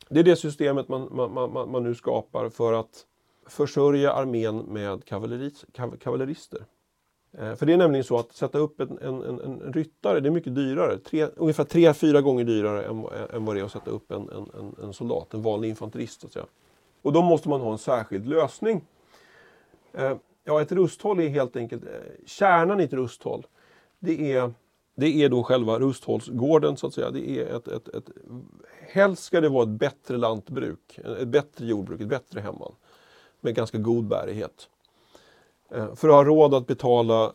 [0.09, 3.07] det är det systemet man, man, man, man nu skapar för att
[3.47, 6.65] försörja armén med kavalleris, kav, kavallerister.
[7.39, 10.29] Eh, för det är nämligen så att sätta upp en, en, en, en ryttare, det
[10.29, 10.99] är mycket dyrare.
[10.99, 14.29] Tre, ungefär tre, fyra gånger dyrare än, än vad det är att sätta upp en,
[14.29, 16.21] en, en soldat, en vanlig infanterist.
[16.21, 16.47] Så att säga.
[17.03, 18.85] Och då måste man ha en särskild lösning.
[19.93, 21.91] Eh, ja, ett rusthåll är helt enkelt, eh,
[22.27, 23.47] kärnan i ett rusthåll,
[23.99, 24.53] det är
[24.95, 27.11] det är då själva Rusthållsgården så att säga.
[27.11, 28.11] Det är ett, ett, ett,
[28.93, 32.75] helst ska det vara ett bättre lantbruk, ett bättre jordbruk, ett bättre hemman
[33.43, 34.69] med ganska god bärighet.
[35.71, 37.33] Eh, för att ha råd att betala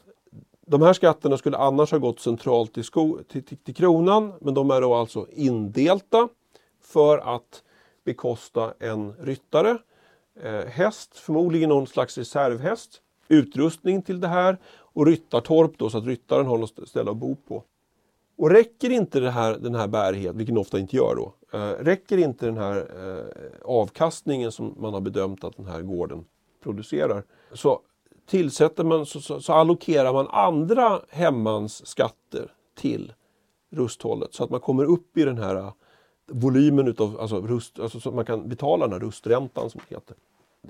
[0.68, 4.54] de här skatterna skulle annars ha gått centralt till, sko, till, till, till kronan men
[4.54, 6.30] de är då alltså indelta
[6.82, 7.64] för att
[8.06, 9.78] bekosta en ryttare,
[10.44, 16.06] eh, häst, förmodligen någon slags reservhäst, utrustning till det här och ryttartorp då så att
[16.06, 17.64] ryttaren har något ställe att bo på.
[18.38, 21.72] Och räcker inte det här, den här bärigheten, vilket den ofta inte gör då, eh,
[21.72, 26.26] räcker inte den här eh, avkastningen som man har bedömt att den här gården
[26.64, 27.24] producerar,
[27.54, 27.82] så
[28.30, 33.14] tillsätter man, så, så, så allokerar man andra hemmans skatter till
[33.72, 35.72] rusthållet så att man kommer upp i den här eh,
[36.32, 39.96] volymen utav, alltså, rust, alltså så att man kan betala den här rusträntan som det
[39.96, 40.16] heter.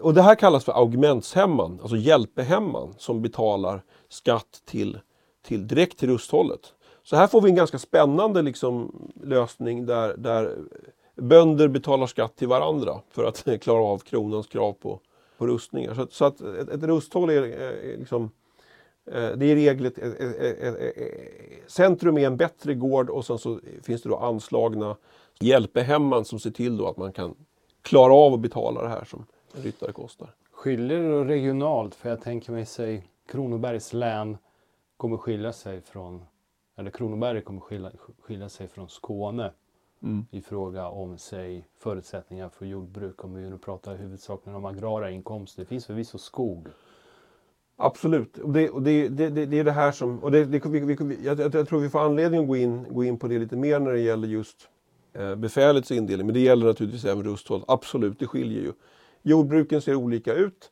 [0.01, 4.99] Och det här kallas för augmentshemman, alltså hjälpehemman som betalar skatt till,
[5.45, 6.73] till, direkt till rusthållet.
[7.09, 8.91] Så här får vi en ganska spännande liksom,
[9.23, 10.55] lösning där, där
[11.15, 14.99] bönder betalar skatt till varandra för att klara av kronans krav på,
[15.37, 15.93] på rustningar.
[15.93, 18.31] Så, så att ett, ett rusthåll är, är liksom
[19.11, 19.99] eh, det är regligt,
[21.67, 24.95] centrum är en bättre gård och sen så finns det då anslagna
[25.39, 27.35] hjälpehemman som ser till då att man kan
[27.81, 30.29] klara av att betala det här som en ryttare kostar.
[30.51, 31.95] Skiljer det då regionalt?
[31.95, 34.37] För jag tänker mig sig Kronobergs län
[34.97, 36.23] kommer skilja sig från,
[36.77, 39.51] eller Kronoberg kommer skilja, skilja sig från Skåne
[40.03, 40.25] mm.
[40.31, 43.23] i fråga om säg förutsättningar för jordbruk.
[43.23, 45.61] Om vi nu pratar huvudsakligen om agrara inkomster.
[45.61, 46.67] Det finns förvisso skog.
[47.79, 50.65] Absolut, och det, och det, det, det, det är det här som, och det, det,
[50.65, 53.39] vi, vi, jag, jag tror vi får anledning att gå in, gå in på det
[53.39, 54.69] lite mer när det gäller just
[55.13, 56.27] eh, befälets indelning.
[56.27, 57.63] Men det gäller naturligtvis även rusthåll.
[57.67, 58.73] Absolut, det skiljer ju.
[59.21, 60.71] Jordbruken ser olika ut.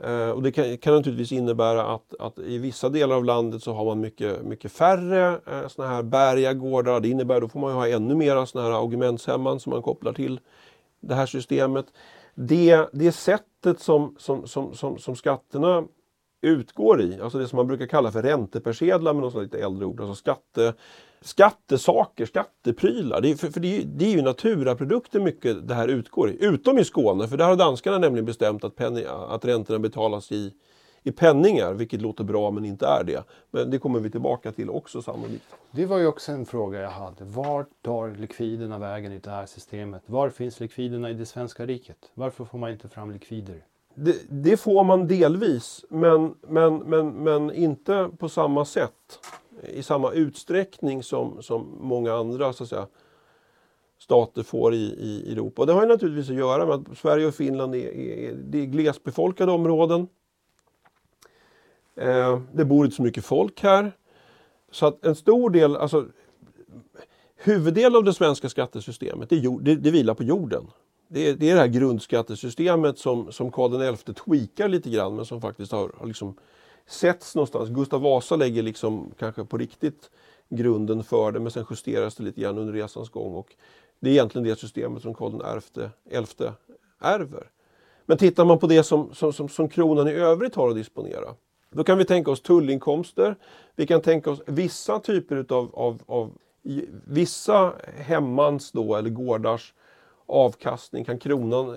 [0.00, 3.72] Eh, och det kan, kan, naturligtvis innebära att, att, i vissa delar av landet så
[3.72, 7.00] har man mycket, mycket färre eh, såna här bäriga gårdar.
[7.00, 10.12] Det innebär att då får man ha ännu mer såna här argumentshemman som man kopplar
[10.12, 10.40] till
[11.00, 11.86] det här systemet.
[12.34, 15.84] Det, det sättet som, som, som, som, som skatterna
[16.42, 20.00] utgår i, alltså det som man brukar kalla för räntepersedlar med något lite äldre ord,
[20.00, 20.74] alltså skatte,
[21.20, 23.20] skattesaker, skatteprylar.
[23.20, 26.44] Det är, för, för det, är, det är ju naturaprodukter mycket det här utgår i.
[26.44, 30.52] Utom i Skåne, för där har danskarna nämligen bestämt att, penning, att räntorna betalas i,
[31.02, 33.24] i penningar, vilket låter bra men inte är det.
[33.50, 35.44] Men det kommer vi tillbaka till också sannolikt.
[35.70, 37.24] Det var ju också en fråga jag hade.
[37.24, 40.02] Var tar likviderna vägen i det här systemet?
[40.06, 42.10] Var finns likviderna i det svenska riket?
[42.14, 43.64] Varför får man inte fram likvider?
[43.94, 49.20] Det, det får man delvis, men, men, men, men inte på samma sätt
[49.62, 52.86] i samma utsträckning som, som många andra så att säga,
[53.98, 55.62] stater får i, i Europa.
[55.62, 58.58] Och det har ju naturligtvis att göra med att Sverige och Finland är, är, det
[58.58, 60.08] är glesbefolkade områden.
[61.96, 63.92] Eh, det bor inte så mycket folk här.
[64.70, 66.06] Så att en stor del, alltså
[67.36, 70.66] huvuddelen av det svenska skattesystemet det, jord, det, det vilar på jorden.
[71.12, 75.26] Det är, det är det här grundskattesystemet som, som Karl XI tweakar lite grann men
[75.26, 76.34] som faktiskt har, har liksom
[76.86, 77.68] setts någonstans.
[77.68, 80.10] Gustav Vasa lägger liksom kanske på riktigt
[80.48, 83.34] grunden för det men sen justeras det lite grann under resans gång.
[83.34, 83.54] Och
[84.00, 86.44] det är egentligen det systemet som Karl XI
[87.00, 87.50] ärver.
[88.06, 91.34] Men tittar man på det som, som, som, som kronan i övrigt har att disponera
[91.72, 93.36] då kan vi tänka oss tullinkomster.
[93.76, 96.32] Vi kan tänka oss vissa typer utav, av, av
[97.04, 99.74] vissa hemmans då eller gårdars
[100.32, 101.76] avkastning kan kronan, eh,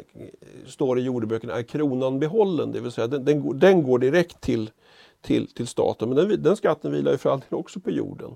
[0.65, 2.71] står i jordeböckerna, är kronan behållen.
[2.71, 4.71] Det vill säga den, den, den går direkt till,
[5.21, 6.09] till, till staten.
[6.09, 8.35] Men den, den skatten vilar ju för alltid också på jorden.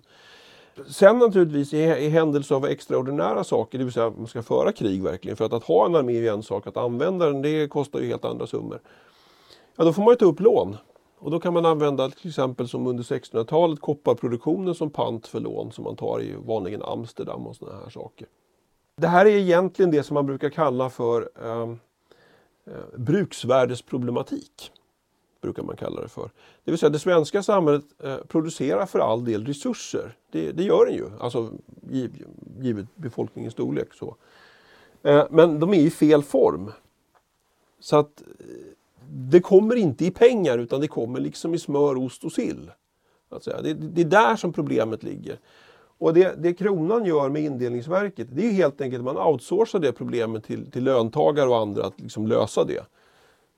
[0.87, 4.71] Sen naturligtvis i, i händelse av extraordinära saker, det vill säga att man ska föra
[4.71, 5.37] krig verkligen.
[5.37, 8.07] För att, att ha en armé är en sak, att använda den det kostar ju
[8.07, 8.81] helt andra summor.
[9.75, 10.77] Ja, då får man ju ta upp lån.
[11.19, 15.71] Och då kan man använda till exempel som under 1600-talet kopparproduktionen som pant för lån
[15.71, 18.27] som man tar i vanligen Amsterdam och sådana här saker.
[18.99, 21.79] Det här är egentligen det som man brukar kalla för ehm,
[22.65, 24.71] eh, bruksvärdesproblematik.
[25.41, 26.29] Brukar man kalla det för.
[26.63, 30.17] Det vill säga det svenska samhället eh, producerar för all del resurser.
[30.31, 31.51] Det, det gör den ju, alltså
[31.89, 32.25] giv,
[32.59, 33.93] givet befolkningens storlek.
[33.93, 34.15] Så.
[35.03, 36.71] Eh, men de är i fel form.
[37.79, 38.45] Så att eh,
[39.09, 42.71] det kommer inte i pengar utan det kommer liksom i smör, ost och sill.
[43.29, 43.61] Att säga.
[43.61, 45.39] Det, det är där som problemet ligger.
[45.99, 49.91] Och det, det Kronan gör med indelningsverket det är helt enkelt att man outsourcar det
[49.91, 52.85] problemet till, till löntagare och andra att liksom lösa det.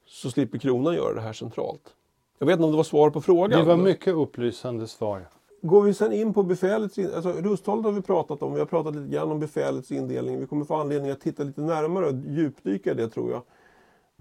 [0.06, 1.94] Så slipper Kronan göra det här centralt.
[2.40, 3.60] Jag vet inte om det var svar på frågan.
[3.60, 5.28] Det var mycket upplysande svar.
[5.62, 8.54] Går vi sen in på befälets alltså Rusthållet har vi pratat om.
[8.54, 10.40] Vi har pratat lite grann om befälets indelning.
[10.40, 13.42] Vi kommer få anledning att titta lite närmare och djupdyka det tror jag.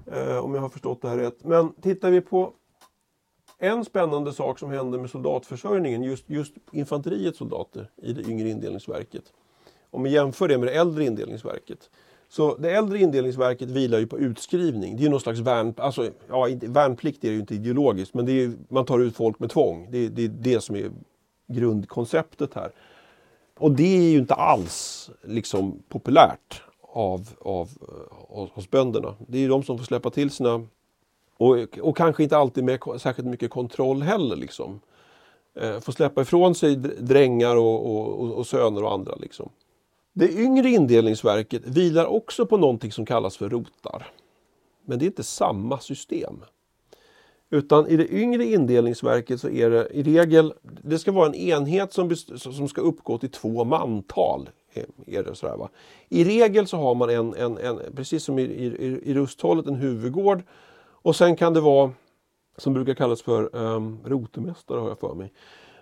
[0.07, 1.45] Eh, om jag har förstått det här rätt.
[1.45, 2.53] Men tittar vi på
[3.61, 9.25] en spännande sak som händer med soldatförsörjningen, just, just infanteriets soldater i det yngre indelningsverket.
[9.91, 11.91] Om vi jämför det med det äldre indelningsverket.
[12.29, 14.97] Så det äldre indelningsverket vilar ju på utskrivning.
[14.97, 18.53] Det är någon slags värn, alltså, ja, värnplikt är ju inte ideologiskt men det är,
[18.69, 19.89] man tar ut folk med tvång.
[19.91, 20.91] Det, det är det som är
[21.47, 22.73] grundkonceptet här.
[23.59, 27.69] Och det är ju inte alls liksom populärt av, av,
[28.29, 29.15] av, hos bönderna.
[29.19, 30.67] Det är ju de som får släppa till sina
[31.41, 34.37] och, och kanske inte alltid med särskilt mycket kontroll heller.
[34.37, 34.81] Liksom.
[35.55, 39.15] Eh, får släppa ifrån sig drängar och, och, och, söner och andra.
[39.15, 39.49] Liksom.
[40.13, 44.13] Det yngre indelningsverket vilar också på någonting som kallas för rotar.
[44.85, 46.45] Men det är inte samma system.
[47.51, 51.93] Utan i det yngre indelningsverket så är det i regel, det ska vara en enhet
[51.93, 54.51] som, som ska uppgå till två mantal.
[54.73, 55.69] Eh, är det sådär, va?
[56.09, 58.67] I regel så har man en, en, en precis som i, i,
[59.03, 60.43] i rusthållet, en huvudgård.
[61.03, 61.93] Och sen kan det vara,
[62.57, 65.33] som brukar kallas för um, rotemästare har jag för mig.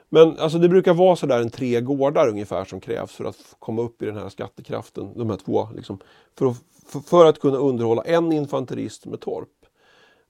[0.09, 3.83] Men alltså det brukar vara sådär en tre gårdar ungefär som krävs för att komma
[3.83, 5.13] upp i den här skattekraften.
[5.19, 5.99] De här två, liksom,
[6.39, 6.57] för, att,
[7.07, 9.49] för, att kunna underhålla en infanterist med torp.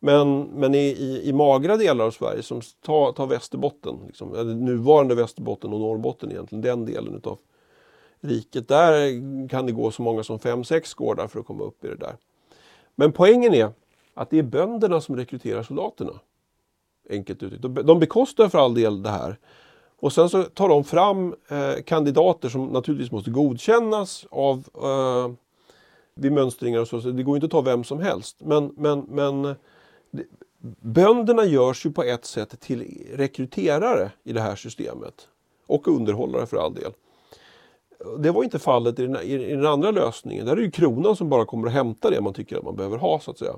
[0.00, 4.28] Men, men i, i, i, magra delar av Sverige, som ta, ta Västerbotten, liksom,
[4.64, 7.38] nuvarande Västerbotten och Norrbotten egentligen, den delen utav
[8.20, 8.68] riket.
[8.68, 11.88] Där kan det gå så många som fem sex gårdar för att komma upp i
[11.88, 12.16] det där.
[12.94, 13.72] Men poängen är
[14.18, 16.12] att det är bönderna som rekryterar soldaterna.
[17.10, 17.86] Enkelt uttryckt.
[17.86, 19.38] De bekostar för all del det här.
[20.00, 25.32] Och sen så tar de fram eh, kandidater som naturligtvis måste godkännas av eh,
[26.14, 27.00] vid mönstringar och så.
[27.00, 27.10] så.
[27.10, 28.36] Det går inte att ta vem som helst.
[28.40, 29.42] Men, men, men
[30.10, 30.24] det,
[30.80, 35.28] bönderna görs ju på ett sätt till rekryterare i det här systemet.
[35.66, 36.92] Och underhållare för all del.
[38.18, 40.46] Det var inte fallet i den, i den andra lösningen.
[40.46, 42.98] Där är det kronan som bara kommer att hämta det man tycker att man behöver
[42.98, 43.54] ha så att säga.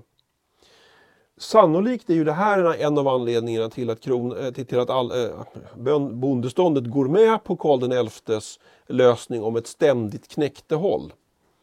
[1.40, 4.90] Sannolikt är ju det här en av anledningarna till att, kron, eh, till, till att
[4.90, 11.12] all, eh, bondeståndet går med på Karl XIs lösning om ett ständigt knäktehåll.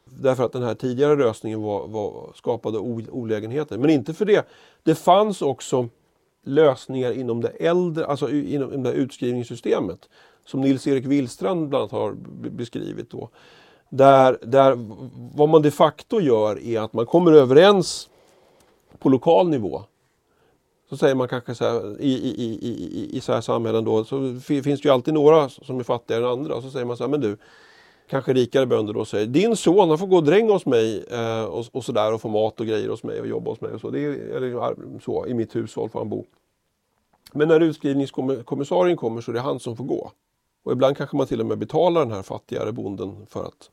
[0.06, 3.78] Därför att den här tidigare lösningen var, var, skapade olägenheter.
[3.78, 4.48] Men inte för det.
[4.84, 5.90] Det fanns också
[6.44, 10.10] lösningar inom det äldre, alltså inom det utskrivningssystemet.
[10.46, 12.16] Som Nils-Erik Willstrand bland annat har
[12.50, 13.12] beskrivit.
[13.12, 13.30] Då.
[13.90, 14.78] Där, där
[15.36, 18.10] vad man de facto gör är att man kommer överens
[19.00, 19.84] på lokal nivå.
[20.90, 24.04] Så säger man kanske så här, i, i, i, i, i så här samhällen då,
[24.04, 26.62] så finns det ju alltid några som är fattigare än andra.
[26.62, 27.38] Så säger man så här, men du,
[28.10, 31.44] kanske rikare bönder då säger, din son han får gå och dränga hos mig eh,
[31.44, 33.82] och, och sådär och få mat och grejer hos mig och jobba hos mig och
[33.82, 33.90] så.
[33.90, 36.26] Det är, eller så, i mitt hushåll får han bo.
[37.34, 40.12] Men när utskrivningskommissarien kommer så är det han som får gå.
[40.64, 43.70] Och ibland kanske man till och med betalar den här fattigare bonden för att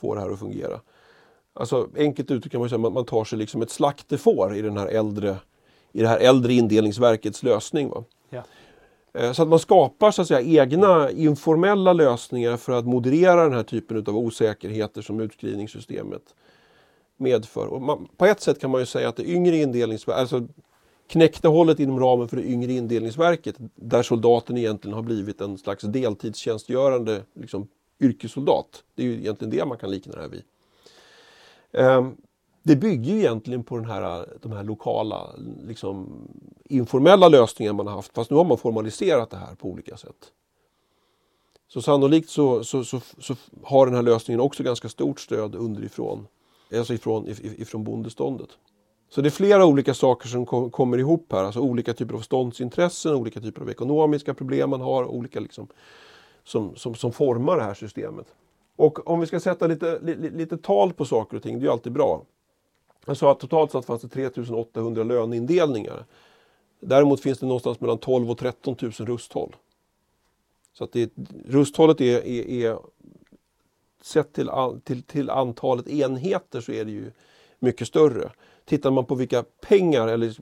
[0.00, 0.80] få det här att fungera.
[1.54, 4.76] Alltså enkelt uttryckt kan man säga att man tar sig liksom ett slaktefår i, den
[4.76, 5.36] här äldre,
[5.92, 7.90] i det här äldre indelningsverkets lösning.
[7.90, 8.04] Va?
[8.30, 8.42] Ja.
[9.14, 13.52] Eh, så att man skapar så att säga, egna informella lösningar för att moderera den
[13.52, 16.22] här typen av osäkerheter som utskrivningssystemet
[17.16, 17.80] medför.
[17.80, 20.48] Man, på ett sätt kan man ju säga att det yngre indelningsverket, alltså
[21.06, 25.82] knäckta hållet inom ramen för det yngre indelningsverket där soldaten egentligen har blivit en slags
[25.82, 27.68] deltidstjänstgörande liksom,
[28.00, 28.84] yrkessoldat.
[28.94, 30.42] Det är ju egentligen det man kan likna det här vid.
[31.72, 32.16] Ehm,
[32.62, 35.30] det bygger ju egentligen på den här, de här lokala
[35.66, 36.28] liksom,
[36.64, 38.14] informella lösningar man har haft.
[38.14, 40.32] Fast nu har man formaliserat det här på olika sätt.
[41.68, 46.26] Så sannolikt så, så, så, så har den här lösningen också ganska stort stöd underifrån.
[46.74, 48.48] Alltså ifrån, ifrån bondeståndet.
[49.10, 51.44] Så det är flera olika saker som kom, kommer ihop här.
[51.44, 55.04] Alltså olika typer av ståndsintressen, olika typer av ekonomiska problem man har.
[55.04, 55.66] Olika liksom,
[56.44, 58.26] som, som, som formar det här systemet.
[58.82, 61.66] Och om vi ska sätta lite, lite, lite tal på saker och ting, det är
[61.66, 62.24] ju alltid bra.
[63.06, 66.04] Jag sa att totalt sett fanns det 3800 löneindelningar.
[66.80, 69.56] Däremot finns det någonstans mellan 12 och 13 000 rusthåll.
[70.72, 71.12] Så att det,
[71.46, 72.78] rusthållet är, är, är
[74.00, 74.50] sett till,
[74.84, 77.10] till, till antalet enheter så är det ju
[77.58, 78.32] mycket större.
[78.64, 80.36] Tittar man på vilka pengar eller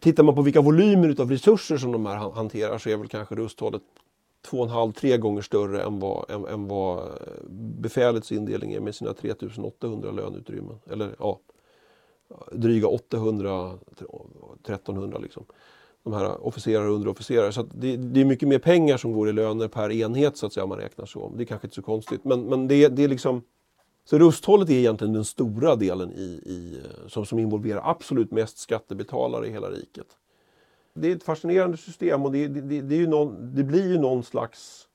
[0.00, 3.34] tittar man på vilka volymer utav resurser som de här hanterar så är väl kanske
[3.34, 3.82] rusthållet
[4.44, 7.12] två och en halv, tre gånger större än vad, än, än vad eh,
[7.80, 10.76] befälets indelning är med sina 3800 löneutrymmen.
[10.90, 11.40] Eller ja,
[12.52, 13.78] dryga 800,
[14.64, 15.44] 1300 liksom.
[16.02, 17.52] De här officerare och underofficerare.
[17.52, 20.52] Så det, det, är mycket mer pengar som går i löner per enhet så att
[20.52, 21.32] säga om man räknar så.
[21.36, 23.42] Det är kanske inte så konstigt men, men det, det är liksom
[24.04, 28.58] så rusthållet är egentligen den stora delen i, i, eh, som, som involverar absolut mest
[28.58, 30.06] skattebetalare i hela riket.
[30.94, 33.98] Det är ett fascinerande system och det, det, det, är ju någon, det blir ju
[33.98, 34.88] någon slags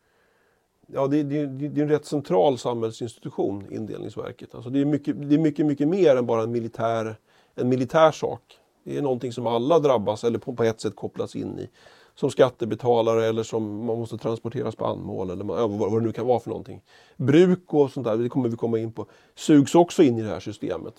[0.93, 4.55] Ja, det, det, det är en rätt central samhällsinstitution, indelningsverket.
[4.55, 7.15] Alltså det, är mycket, det är mycket, mycket mer än bara en militär,
[7.55, 8.41] en militär sak.
[8.83, 11.69] Det är någonting som alla drabbas eller på, på ett sätt kopplas in i.
[12.15, 16.39] Som skattebetalare eller som man måste transportera spannmål eller vad, vad det nu kan vara
[16.39, 16.81] för någonting.
[17.17, 20.29] Bruk och sånt där, det kommer vi komma in på, sugs också in i det
[20.29, 20.93] här systemet.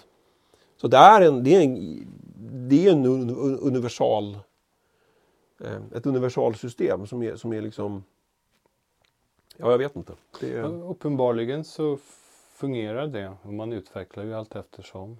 [0.80, 2.06] Så det är en, det är en,
[2.68, 3.06] det är en
[3.60, 4.38] universal,
[5.94, 8.04] ett universalsystem som är, som är liksom
[9.56, 10.12] Ja, jag vet inte.
[10.40, 10.90] Det är...
[10.90, 11.98] Uppenbarligen så
[12.52, 15.16] fungerar det och man utvecklar ju allt eftersom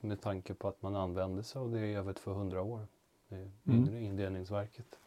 [0.00, 2.86] med tanke på att man använder sig av det i över 200 år.
[3.28, 3.96] Det mm.
[3.96, 4.98] indelningsverket.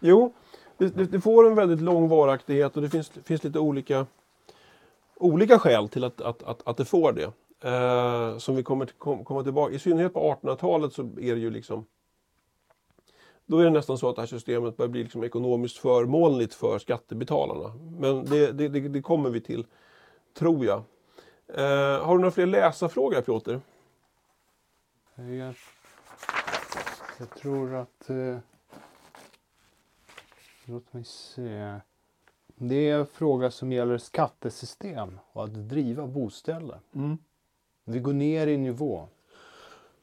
[0.00, 0.32] Jo,
[0.76, 4.06] det, det, det, får en väldigt lång varaktighet och det finns, finns lite olika,
[5.16, 7.32] olika skäl till att, att, att, att det får det.
[7.68, 11.40] Eh, som vi kommer till, kom, komma tillbaka, i synnerhet på 1800-talet så är det
[11.40, 11.84] ju liksom
[13.52, 16.78] då är det nästan så att det här systemet börjar bli liksom ekonomiskt förmånligt för
[16.78, 17.74] skattebetalarna.
[17.98, 19.66] Men det, det, det, det kommer vi till,
[20.38, 20.82] tror jag.
[21.48, 23.60] Eh, har du några fler läsarfrågor Piotr?
[25.14, 25.54] Jag,
[27.18, 28.10] jag tror att...
[28.10, 28.38] Eh,
[30.64, 31.80] låt mig se.
[32.56, 36.80] Det är en fråga som gäller skattesystem och att driva bostäder.
[36.94, 37.18] Mm.
[37.84, 39.08] Vi går ner i nivå.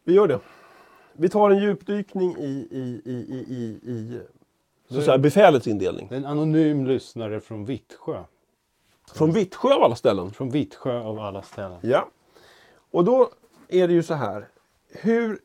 [0.03, 0.39] Vi gör det.
[1.19, 4.21] Vi tar en djupdykning i, i, i, i, i, i
[4.89, 6.07] så säga, befälets indelning.
[6.11, 8.23] En anonym lyssnare från Vittsjö.
[9.13, 10.31] Från Vittsjö av alla ställen?
[10.31, 11.77] Från Vittsjö av alla ställen.
[11.81, 12.09] Ja.
[12.91, 13.29] Och då
[13.67, 14.47] är det ju så här.
[14.89, 15.39] Hur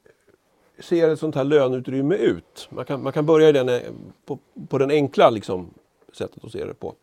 [0.79, 2.69] ser ett sånt här löneutrymme ut?
[2.71, 3.81] Man kan, man kan börja i den,
[4.25, 5.71] på, på den enkla liksom,
[6.13, 6.95] sättet att se det på.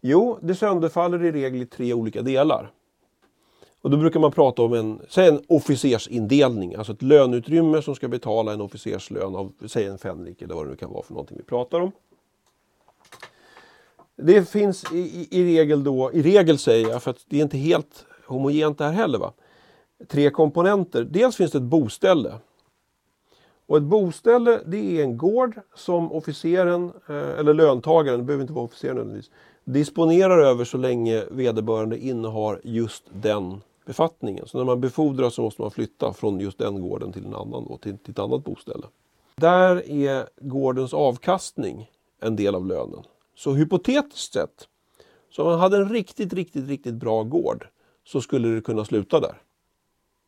[0.00, 2.70] Jo, det sönderfaller i regel i tre olika delar.
[3.82, 8.08] Och då brukar man prata om en, säg en officersindelning, alltså ett löneutrymme som ska
[8.08, 11.36] betala en officerslön av, säg en fänrik eller vad det nu kan vara för någonting
[11.36, 11.92] vi pratar om.
[14.16, 17.42] Det finns i, i, i regel då, i regel säger jag, för att det är
[17.42, 19.32] inte helt homogent det här heller, va?
[20.08, 21.04] tre komponenter.
[21.10, 22.34] Dels finns det ett boställe.
[23.66, 28.52] Och ett boställe det är en gård som officeren, eh, eller löntagaren, det behöver inte
[28.52, 29.30] vara officeren nödvändigtvis,
[29.64, 34.46] disponerar över så länge vederbörande innehar just den befattningen.
[34.46, 37.66] Så när man befordras så måste man flytta från just den gården till en annan
[37.68, 38.86] då, till, till ett annat boställe.
[39.36, 43.02] Där är gårdens avkastning en del av lönen.
[43.34, 44.68] Så hypotetiskt sett,
[45.30, 47.68] så om man hade en riktigt, riktigt, riktigt bra gård
[48.04, 49.42] så skulle det kunna sluta där.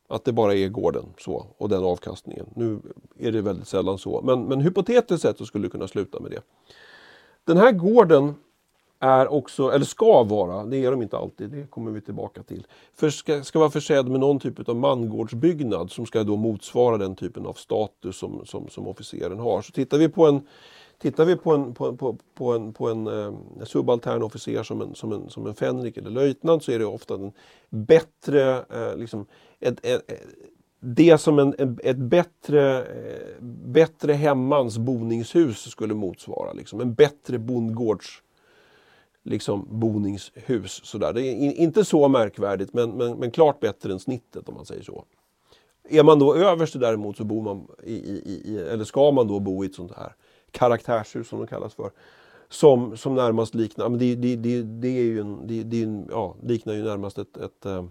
[0.09, 2.46] Att det bara är gården så och den avkastningen.
[2.55, 2.80] Nu
[3.18, 6.30] är det väldigt sällan så, men, men hypotetiskt sett så skulle det kunna sluta med
[6.30, 6.42] det.
[7.44, 8.34] Den här gården
[9.05, 12.66] är också, eller ska vara, det är de inte alltid, det kommer vi tillbaka till,
[12.94, 17.14] för ska, ska vara försedd med någon typ av mangårdsbyggnad som ska då motsvara den
[17.14, 19.62] typen av status som, som, som officeren har.
[19.62, 20.40] Så tittar vi på en
[20.98, 23.32] Tittar vi på en, på, på, på en, på en eh,
[23.64, 27.14] subaltern officer som en, som, en, som en fänrik eller löjtnant så är det ofta
[27.14, 27.32] en
[27.70, 29.26] bättre, eh, liksom,
[29.61, 30.02] ett, ett,
[30.80, 36.52] det som en, en, ett bättre, eh, bättre hemmans boningshus skulle motsvara.
[36.52, 36.80] Liksom.
[36.80, 38.22] En bättre bondgårds
[39.25, 40.81] liksom, boningshus.
[40.85, 41.12] Sådär.
[41.12, 44.66] Det är in, inte så märkvärdigt men, men, men, klart bättre än snittet om man
[44.66, 45.05] säger så.
[45.89, 49.41] Är man då överst däremot så bor man i, i, i, eller ska man då
[49.41, 50.14] bo i ett sånt här
[50.51, 51.91] karaktärshus som de kallas för.
[52.49, 56.07] Som, som närmast liknar, men det, det, det, det är ju en, det, det en,
[56.11, 57.85] ja, liknar ju närmast ett, ett eh,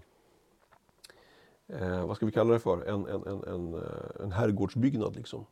[1.68, 5.16] eh, vad ska vi kalla det för, en, en, en, en, eh, en herrgårdsbyggnad.
[5.16, 5.46] Liksom.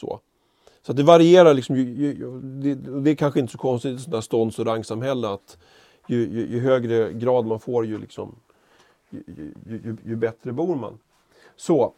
[0.00, 0.20] Så.
[0.88, 4.00] Så det varierar, liksom, ju, ju, det, det, är kanske inte så konstigt i ett
[4.00, 5.58] sånt där stånds och rangsamhälle att
[6.06, 8.34] ju, ju, ju, högre grad man får ju, liksom,
[10.04, 10.98] ju, bättre bor man.
[11.56, 11.92] Så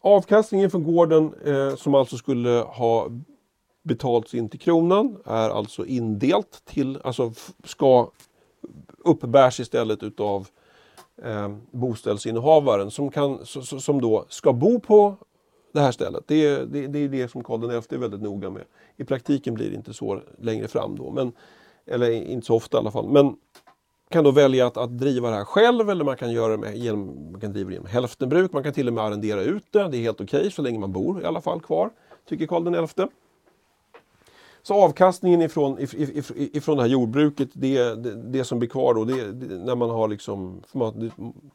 [0.00, 3.08] avkastningen från gården eh, som alltså skulle ha
[3.82, 7.32] betalts in till kronan är alltså indelt till, alltså
[7.64, 8.10] ska
[8.98, 10.48] uppbärs istället utav
[11.22, 13.46] eh, boställsinnehavaren som, kan,
[13.80, 15.16] som då ska bo på
[15.72, 16.24] det här stället.
[16.26, 18.64] Det är det, det, är det som Karl XI är väldigt noga med.
[18.96, 21.32] I praktiken blir det inte så längre fram då, men,
[21.86, 23.08] eller inte så ofta i alla fall.
[23.08, 23.36] Men
[24.10, 26.76] kan då välja att, att driva det här själv eller man kan, göra det med,
[26.76, 28.52] genom, man kan driva det genom hälftenbruk.
[28.52, 29.88] Man kan till och med arrendera ut det.
[29.88, 31.90] Det är helt okej okay, så länge man bor i alla fall kvar,
[32.28, 33.02] tycker Karl XI.
[34.62, 35.76] Så avkastningen ifrån,
[36.36, 39.90] ifrån det här jordbruket, det, det, det som blir kvar då, det, det, när man
[39.90, 41.10] har liksom, man,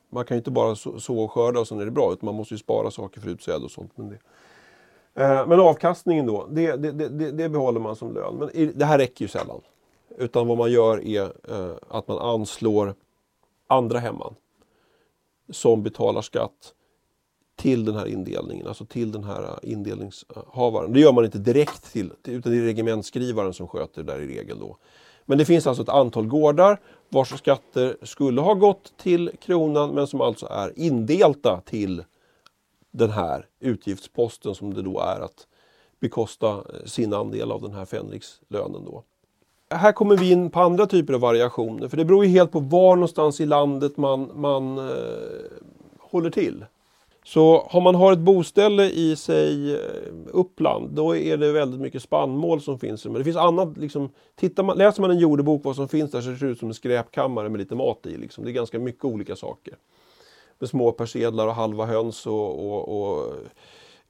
[0.09, 2.25] man kan ju inte bara så, så och skörda och sen är det bra, utan
[2.25, 3.91] man måste ju spara saker för utsäde och sånt.
[3.95, 4.17] Men, det,
[5.23, 8.35] eh, men avkastningen då, det, det, det, det, behåller man som lön.
[8.35, 9.61] Men det här räcker ju sällan.
[10.17, 12.93] Utan vad man gör är eh, att man anslår
[13.67, 14.35] andra hemman
[15.49, 16.73] som betalar skatt
[17.55, 20.93] till den här indelningen, alltså till den här äh, indelningshavaren.
[20.93, 24.27] Det gör man inte direkt till, utan det är regementsskrivaren som sköter det där i
[24.27, 24.77] regel då.
[25.25, 26.79] Men det finns alltså ett antal gårdar
[27.09, 32.03] vars skatter skulle ha gått till kronan men som alltså är indelta till
[32.91, 35.47] den här utgiftsposten som det då är att
[35.99, 39.03] bekosta äh, sin andel av den här fänrikslönen då.
[39.69, 42.59] Här kommer vi in på andra typer av variationer för det beror ju helt på
[42.59, 44.85] var någonstans i landet man, man eh,
[45.99, 46.65] håller till.
[47.27, 49.79] Så om man har ett boställe i sig eh,
[50.27, 53.05] Uppland, då är det väldigt mycket spannmål som finns.
[53.05, 56.21] Men det finns annat, liksom, tittar man, läser man en jordebok vad som finns där
[56.21, 58.17] så ser det ut som en skräpkammare med lite mat i.
[58.17, 58.43] Liksom.
[58.43, 59.75] Det är ganska mycket olika saker.
[60.59, 63.33] Med små persedlar och halva höns och, och, och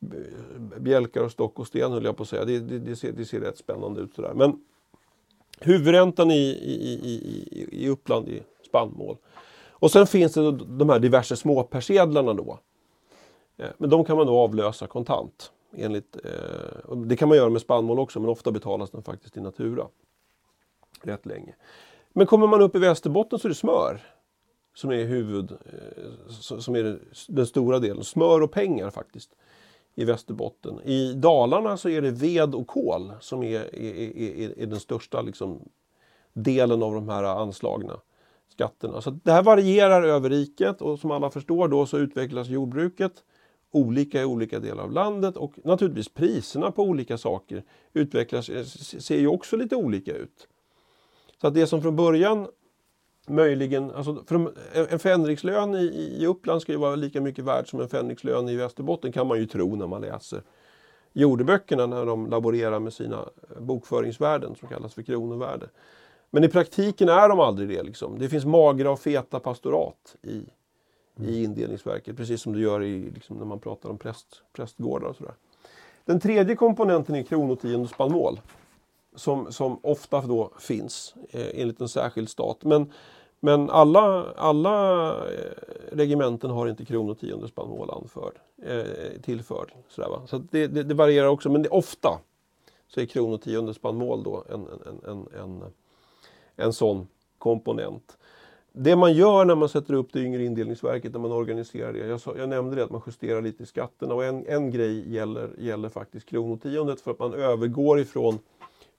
[0.01, 2.45] eh, bjälkar och stock och sten höll jag på att säga.
[2.45, 4.34] Det, det, det, ser, det ser rätt spännande ut sådär.
[4.36, 4.59] Men
[5.59, 9.18] huvudräntan i, i, i, i Uppland är spannmål.
[9.70, 12.59] Och sen finns det de här diverse småpersedlarna då.
[13.57, 15.51] Eh, men de kan man då avlösa kontant.
[15.77, 19.41] Enligt, eh, det kan man göra med spannmål också men ofta betalas den faktiskt i
[19.41, 19.87] natura.
[21.01, 21.55] Rätt länge.
[22.13, 24.01] Men kommer man upp i Västerbotten så är det smör.
[24.75, 26.29] Som är huvud, eh,
[26.59, 28.03] som är den stora delen.
[28.03, 29.31] Smör och pengar faktiskt.
[29.97, 30.81] I Västerbotten.
[30.83, 35.21] I Dalarna så är det ved och kol som är, är, är, är den största
[35.21, 35.69] liksom,
[36.33, 37.99] delen av de här anslagna
[38.47, 39.01] skatterna.
[39.01, 43.23] Så det här varierar över riket och som alla förstår då så utvecklas jordbruket
[43.76, 47.63] olika i olika delar av landet och naturligtvis priserna på olika saker
[47.93, 50.47] utvecklas, eh, ser ju också lite olika ut.
[51.41, 52.47] Så att det som från början
[53.28, 54.23] möjligen, alltså
[54.89, 58.55] en fänrikslön i, i Uppland ska ju vara lika mycket värd som en fänrikslön i
[58.55, 60.41] Västerbotten kan man ju tro när man läser
[61.13, 65.69] jordeböckerna när de laborerar med sina eh, bokföringsvärden som kallas för kronovärde.
[66.30, 67.84] Men i praktiken är de aldrig det.
[67.84, 68.19] Liksom.
[68.19, 70.41] Det finns magra och feta pastorat i
[71.20, 72.18] i indelningsverket.
[72.18, 75.34] Precis som det gör i, liksom, när man pratar om präst, prästgårdar och sådär.
[76.05, 78.39] Den tredje komponenten är kronotiondespannmål.
[79.16, 82.63] Som, som ofta då finns eh, enligt en särskild stat.
[82.63, 82.91] Men,
[83.39, 85.51] men alla, alla eh,
[85.91, 89.74] regementen har inte kronotiondespannmål anförd, eh, tillförd.
[89.89, 90.22] Sådär, va?
[90.28, 92.20] Så det, det, det, varierar också, men det, ofta
[92.88, 95.63] så är kronotiondespannmål då en, en, en, en,
[96.55, 97.07] en sån
[97.38, 98.18] komponent
[98.78, 102.07] det man gör när man sätter upp det yngre indelningsverket, när man organiserar det.
[102.07, 105.13] Jag, sa, jag nämnde det att man justerar lite i skatterna och en, en grej
[105.13, 108.39] gäller, gäller faktiskt kronotiondet för att man övergår ifrån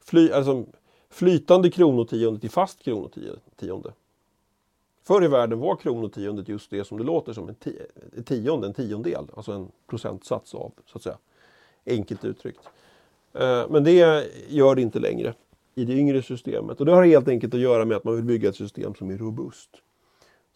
[0.01, 0.65] fly, alltså,
[1.11, 3.93] flytande kronotionde till fast kronotionde.
[5.03, 9.25] Förr i världen var kronotiondet just det som det låter som, en tionde, en tiondel,
[9.37, 11.19] alltså en procentsats av, så att säga,
[11.87, 12.69] enkelt uttryckt.
[13.33, 15.35] Eh, men det gör det inte längre
[15.79, 16.81] i det yngre systemet.
[16.81, 19.11] Och det har helt enkelt att göra med att man vill bygga ett system som
[19.11, 19.71] är robust.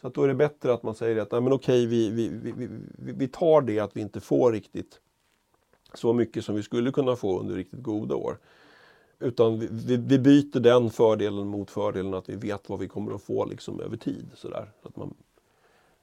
[0.00, 2.28] Så att då är det bättre att man säger att Nej, men okej, vi, vi,
[2.54, 2.68] vi,
[2.98, 5.00] vi, tar det att vi inte får riktigt
[5.94, 8.38] så mycket som vi skulle kunna få under riktigt goda år.
[9.18, 13.22] Utan vi, vi byter den fördelen mot fördelen att vi vet vad vi kommer att
[13.22, 14.30] få liksom över tid.
[14.34, 14.70] Så, där.
[14.82, 15.14] så att man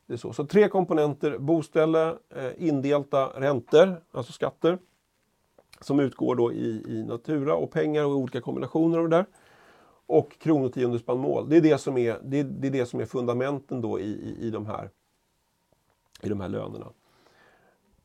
[0.06, 0.34] Det är så.
[0.34, 4.78] så tre komponenter, boställe, eh, indelta räntor, alltså skatter,
[5.82, 9.26] som utgår då i, i natura och pengar och olika kombinationer av det där.
[10.08, 11.50] Och kronotiondelsspannmål.
[11.50, 14.48] Det är det som är, det, det är det som är fundamenten då i, i,
[14.48, 14.90] i, de här,
[16.22, 16.88] i de här lönerna.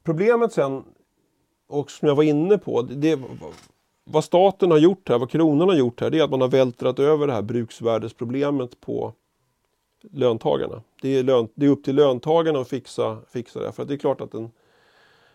[0.02, 0.84] Problemet sen,
[1.66, 3.20] och som jag var inne på, det,
[4.04, 6.48] vad staten har gjort här, vad kronan har gjort här, det är att man har
[6.48, 9.12] vältrat över det här bruksvärdesproblemet på
[10.10, 10.82] löntagarna.
[11.02, 13.72] Det är, lön, det är upp till löntagarna att fixa, fixa det.
[13.72, 14.50] För det är klart att en,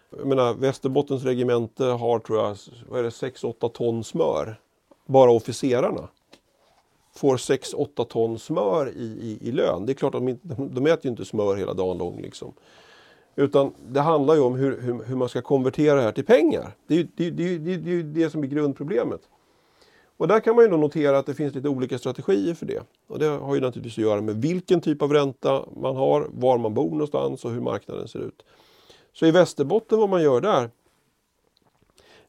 [0.10, 2.58] jag menar, Västerbottens regemente har tror jag,
[2.90, 4.60] vad är det, 6-8 ton smör.
[5.06, 6.08] Bara officerarna
[7.16, 9.86] får 6-8 ton smör i, i, i, lön.
[9.86, 12.22] Det är klart att de, de, de äter ju inte smör hela dagen lång.
[12.22, 12.54] Liksom.
[13.36, 16.72] Utan det handlar ju om hur, hur, hur, man ska konvertera det här till pengar.
[16.88, 19.22] Det är ju det, det, det, det, det som är grundproblemet.
[20.18, 22.84] Och där kan man ju notera att det finns lite olika strategier för det.
[23.08, 26.58] Och det har ju naturligtvis att göra med vilken typ av ränta man har, var
[26.58, 28.44] man bor någonstans och hur marknaden ser ut.
[29.20, 30.70] Så i Västerbotten, vad man gör där,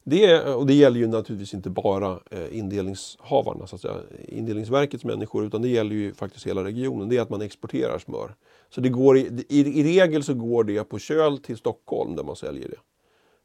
[0.03, 3.95] det, och det gäller ju naturligtvis inte bara eh, indelningshavarna, så att säga,
[4.27, 7.09] indelningsverkets människor, utan det gäller ju faktiskt hela regionen.
[7.09, 8.35] Det är att man exporterar smör.
[8.69, 12.23] Så det går i, i, i regel så går det på köl till Stockholm där
[12.23, 12.79] man säljer det.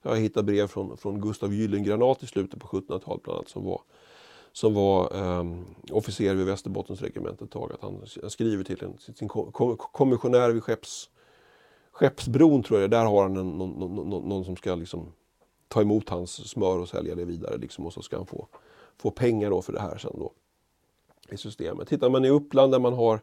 [0.02, 3.64] Jag har hittat brev från, från Gustav Gyllengranat i slutet på 1700-talet bland annat som
[3.64, 3.80] var,
[4.52, 7.72] som var um, officer vid Västerbottens regemente ett tag.
[7.72, 9.28] Att han skriver till en, sin
[9.92, 11.10] kommissionär vid skepps,
[11.94, 15.12] Skeppsbron tror jag där har han en, någon, någon, någon som ska liksom
[15.68, 17.56] ta emot hans smör och sälja det vidare.
[17.56, 18.46] Liksom, och så ska han få,
[18.98, 20.32] få pengar då för det här sen då
[21.30, 21.88] i systemet.
[21.88, 23.20] Tittar man i Uppland där man har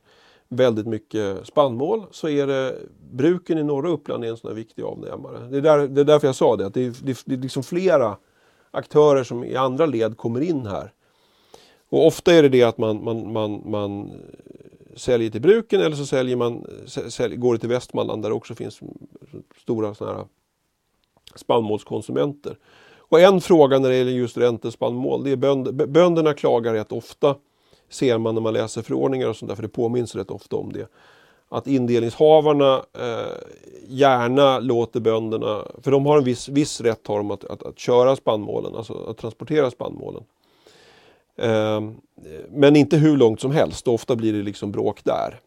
[0.50, 2.78] väldigt mycket spannmål så är det
[3.12, 5.48] bruken i norra Uppland är en sån här viktig avnämare.
[5.50, 7.64] Det är, där, det är därför jag sa det, att det är, det är liksom
[7.64, 8.18] flera
[8.72, 10.94] aktörer som i andra led kommer in här.
[11.90, 14.12] Och ofta är det det att man, man, man, man
[14.96, 18.56] säljer till bruken eller så säljer man, sälj, går det till Västmanland där det också
[18.56, 18.80] finns
[19.62, 20.26] stora såna här
[21.36, 22.58] spannmålskonsumenter.
[22.98, 27.36] Och en fråga när det gäller just räntespannmål, det är bönder, bönderna klagar rätt ofta,
[27.90, 30.74] ser man när man läser förordningar och sånt där, för det påminns rätt ofta om
[30.74, 30.88] det.
[31.50, 33.38] Att indelningshavarna eh,
[33.88, 37.80] gärna låter bönderna, för de har en viss, viss rätt har de att, att, att
[37.80, 40.24] köra spannmålen, alltså att transportera spannmålen.
[41.42, 41.96] Ehm,
[42.50, 45.40] men inte hur långt som helst, ofta blir det liksom bråk där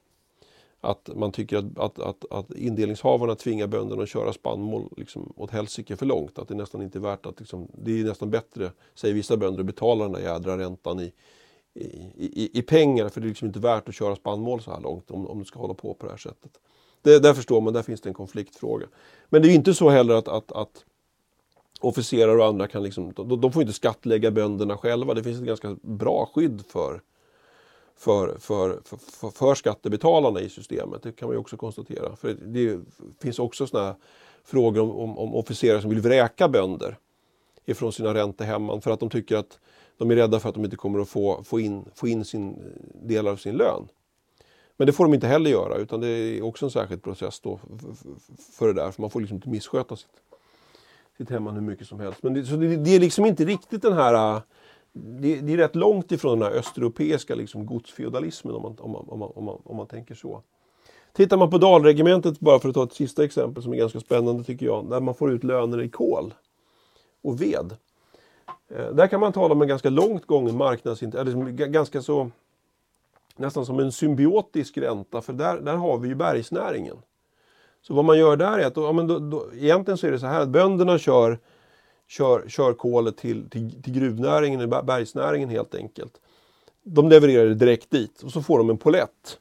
[0.85, 5.51] att man tycker att, att, att, att indelningshavarna tvingar bönderna att köra spannmål liksom, åt
[5.51, 6.39] helsike för långt.
[6.39, 9.61] Att det nästan inte är värt att, liksom, det är nästan bättre, säger vissa bönder,
[9.61, 11.13] att betala den där jädra räntan i,
[11.75, 11.87] i,
[12.17, 13.09] i, i, pengar.
[13.09, 15.45] För det är liksom inte värt att köra spannmål så här långt om, om du
[15.45, 16.53] ska hålla på på det här sättet.
[17.03, 18.87] Det, där förstår man, där finns det en konfliktfråga.
[19.29, 20.85] Men det är inte så heller att, att, att
[21.85, 25.15] officerare och andra kan liksom, de, de får inte skattlägga bönderna själva.
[25.15, 27.01] Det finns ett ganska bra skydd för
[27.97, 31.03] för, för, för, för, skattebetalarna i systemet.
[31.03, 32.17] Det kan man ju också konstatera.
[32.17, 32.81] För det
[33.21, 33.97] finns också såna
[34.45, 36.99] frågor om, om, om officerare som vill vräka bönder
[37.65, 39.59] ifrån sina räntehemman för att de tycker att
[39.99, 42.57] de är rädda för att de inte kommer att få, få, in, få in sin
[43.03, 43.89] delar av sin lön.
[44.77, 47.61] Men det får de inte heller göra utan det är också en särskild process då
[48.53, 48.91] för det där.
[48.91, 50.11] För man får liksom inte missköta sitt,
[51.19, 52.23] sitt hemman hur mycket som helst.
[52.23, 54.43] Men det, så det, det är liksom inte riktigt den här äh,
[54.93, 59.05] det, det, är rätt långt ifrån den här östeuropeiska liksom, godsfeodalismen om man, om, man,
[59.09, 60.43] om, man, om, man, om man tänker så.
[61.13, 64.45] Tittar man på Dalregementet, bara för att ta ett sista exempel som är ganska spännande
[64.45, 66.35] tycker jag, där man får ut löner i kol
[67.23, 67.77] och ved.
[68.69, 72.31] Eh, där kan man tala om en ganska långt gången marknadsintresse, liksom ganska så
[73.37, 76.97] nästan som en symbiotisk ränta, för där, där har vi ju bergsnäringen.
[77.87, 80.19] Så vad man gör där är att, ja, men då, då, egentligen så är det
[80.19, 81.39] så här att bönderna kör
[82.09, 86.21] kör, kör kolet till, till, till gruvnäringen, bergsnäringen helt enkelt.
[86.83, 89.39] De levererar det direkt dit och så får de en polett.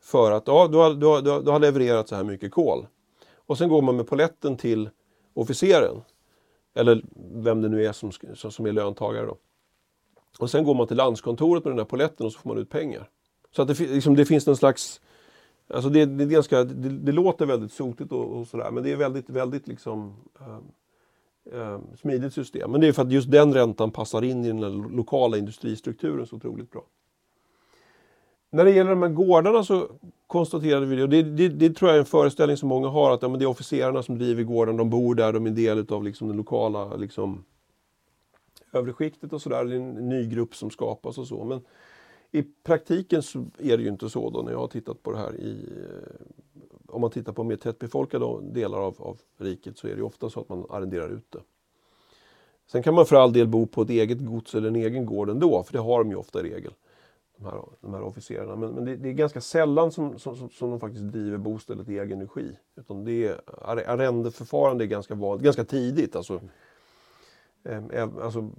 [0.00, 2.86] För att ja, du har, du, har, du har levererat så här mycket kol.
[3.34, 4.90] Och sen går man med poletten till
[5.34, 6.02] officeren.
[6.74, 7.02] Eller
[7.32, 8.12] vem det nu är som,
[8.50, 9.36] som är löntagare då.
[10.38, 12.70] Och sen går man till landskontoret med den här poletten och så får man ut
[12.70, 13.08] pengar.
[13.56, 15.00] Så att det, liksom, det finns någon slags
[15.74, 18.92] Alltså det, det, är ganska, det, det låter väldigt sotigt och, och sådär men det
[18.92, 20.14] är väldigt, väldigt liksom
[21.52, 22.70] eh, smidigt system.
[22.70, 26.36] Men det är för att just den räntan passar in i den lokala industristrukturen så
[26.36, 26.84] otroligt bra.
[28.52, 29.88] När det gäller de här gårdarna så
[30.26, 33.10] konstaterade vi det, och det, det, det tror jag är en föreställning som många har,
[33.10, 35.54] att ja, men det är officerarna som driver gården, de bor där, de är en
[35.54, 37.44] del av liksom, det lokala liksom,
[38.72, 39.64] övre skiktet och sådär.
[39.64, 41.44] Det är en ny grupp som skapas och så.
[41.44, 41.60] Men
[42.32, 45.18] i praktiken så är det ju inte så då när jag har tittat på det
[45.18, 46.26] här i eh,
[46.86, 50.40] om man tittar på mer tättbefolkade delar av, av riket så är det ofta så
[50.40, 51.40] att man arrenderar ut det.
[52.66, 55.30] Sen kan man för all del bo på ett eget gods eller en egen gård
[55.30, 56.72] ändå, för det har de ju ofta i regel.
[57.36, 58.56] de här, de här officerarna.
[58.56, 61.98] Men, men det, det, är ganska sällan som, som, som de faktiskt driver bostället i
[61.98, 62.56] egen regi.
[62.76, 66.16] Utan det är, arrendeförfarande är ganska vanligt, ganska tidigt.
[66.16, 66.40] Alltså,
[67.64, 68.50] Ehm, alltså,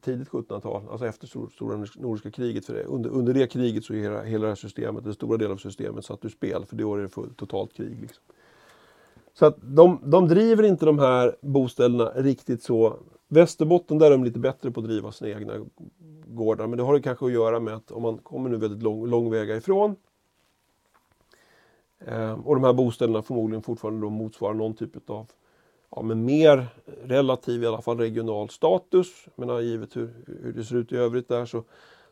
[0.00, 2.66] tidigt 1700-tal, alltså efter stora nordiska kriget.
[2.66, 2.84] För det.
[2.84, 5.56] Under, under det kriget så är hela, hela det här systemet, den stora delen av
[5.56, 6.64] systemet satt ur spel.
[6.66, 8.00] För det år är det fullt, totalt krig.
[8.00, 8.22] Liksom.
[9.34, 12.96] Så att de, de driver inte de här boställena riktigt så.
[13.28, 15.54] Västerbotten där är de lite bättre på att driva sina egna
[16.26, 16.66] gårdar.
[16.66, 19.06] Men det har det kanske att göra med att om man kommer nu väldigt lång,
[19.06, 19.96] lång väga ifrån
[21.98, 25.26] eh, och de här bostäderna förmodligen fortfarande då motsvarar någon typ av
[25.90, 26.66] ja, men mer
[27.02, 29.26] relativ i alla fall regional status.
[29.34, 31.64] Men givet hur, hur det ser ut i övrigt där så,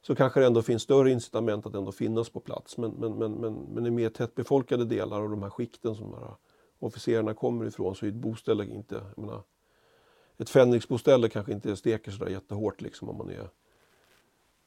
[0.03, 2.79] så kanske det ändå finns större incitament att ändå finnas på plats.
[2.79, 6.19] Men, men, men, men, men i mer tättbefolkade delar och de här skikten som de
[6.19, 6.35] här
[6.79, 9.43] officerarna kommer ifrån så är ett boställe inte, jag menar,
[10.39, 13.49] ett fänriksboställe kanske inte steker sådär jättehårt liksom om man är,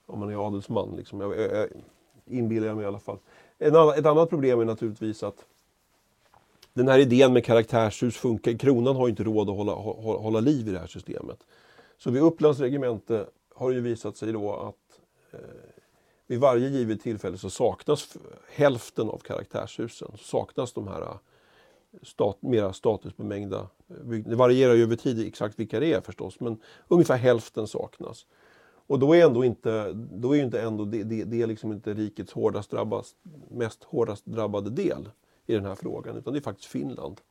[0.05, 0.95] om man är adelsman.
[0.95, 1.21] Liksom.
[1.21, 1.67] Jag, jag, jag
[2.25, 3.17] inbillar jag mig i alla fall.
[3.57, 5.45] En ett annat problem är naturligtvis att
[6.79, 8.57] den här idén med karaktärshus funkar.
[8.57, 9.73] Kronan har inte råd att hålla,
[10.19, 11.43] hålla liv i det här systemet.
[11.97, 13.25] Så vid Upplands regemente
[13.55, 14.99] har det ju visat sig då att
[15.31, 15.39] eh,
[16.27, 18.17] vid varje givet tillfälle så saknas
[18.51, 20.11] hälften av karaktärshusen.
[20.17, 21.17] Så saknas de här eh,
[22.01, 24.29] stat, mera statusbemängda eh, byggnaderna.
[24.29, 26.57] Det varierar ju över tid exakt vilka det är förstås, men
[26.87, 28.25] ungefär hälften saknas.
[28.87, 31.93] Och då är ändå inte, då är inte ändå det, det, det är liksom inte
[31.93, 33.15] rikets hårdast drabbas,
[33.49, 35.09] mest hårdast drabbade del
[35.49, 37.21] i den här frågan, utan det är faktiskt Finland.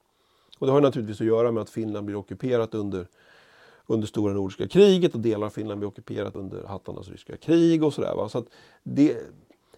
[0.59, 3.07] Och det har naturligtvis att göra med att Finland blir ockuperat under,
[3.87, 7.95] under stora nordiska kriget och delar av Finland blir ockuperat under hattarnas ryska krig och
[7.95, 8.29] sådär.
[8.29, 8.47] Så att
[8.83, 9.17] det,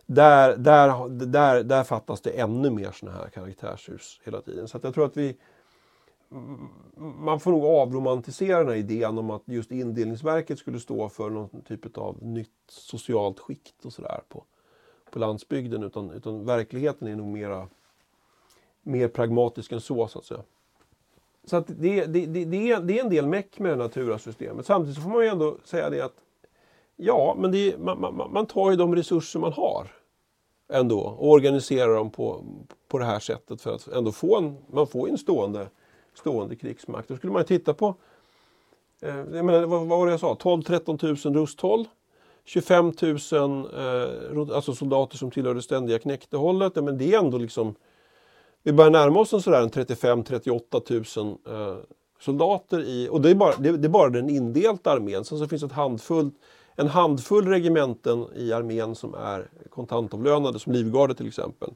[0.07, 4.69] där, där, där, där fattas det ännu mer sådana här karaktärshus hela tiden.
[4.69, 5.37] Så att jag tror att vi
[6.99, 11.63] man får nog avromantisera den här idén om att just indelningsverket skulle stå för någon
[11.63, 14.45] typ av nytt socialt skikt och sådär på,
[15.11, 15.83] på landsbygden.
[15.83, 17.69] Utan, utan verkligheten är nog mera,
[18.83, 20.43] mer pragmatisk än så, så att säga.
[21.45, 24.67] Så att det, det, det, det, är, det är en del meck med det natursystemet.
[24.67, 26.15] Samtidigt så får man ju ändå säga det att
[26.97, 29.87] ja, men det, man, man, man tar ju de resurser man har
[30.73, 32.45] ändå och organiserar dem på,
[32.89, 35.69] på det här sättet för att ändå få en, man får en stående,
[36.15, 37.09] stående krigsmakt.
[37.09, 37.95] Då skulle man titta på,
[39.03, 41.89] eh, jag menar, vad, vad var det jag sa, 12-13 000 rusthåll.
[42.45, 43.17] 25 000
[44.43, 46.77] eh, alltså soldater som tillhör det ständiga knäktehållet.
[46.77, 47.75] men det är ändå liksom,
[48.63, 51.77] vi börjar närma oss en sådär 35-38 000 eh,
[52.21, 55.25] soldater i, och det är, bara, det, det, är bara den indelta armén.
[55.25, 56.31] Sen så finns ett handfull,
[56.77, 61.71] en handfull regementen i armén som är kontantavlönade, som Livgardet till exempel.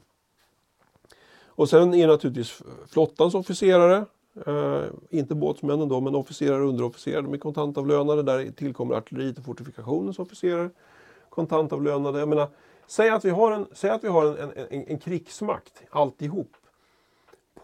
[1.45, 4.05] Och sen är naturligtvis flottans officerare,
[4.45, 8.23] eh, inte båtsmännen då, men officerare och underofficerare, de är kontantavlönade.
[8.23, 10.69] Där tillkommer artilleriet och fortifikationens officerare,
[11.29, 12.19] kontantavlönade.
[12.19, 12.47] Jag menar,
[12.87, 16.51] säg att vi har en, säg att vi har en, en, en krigsmakt, alltihop,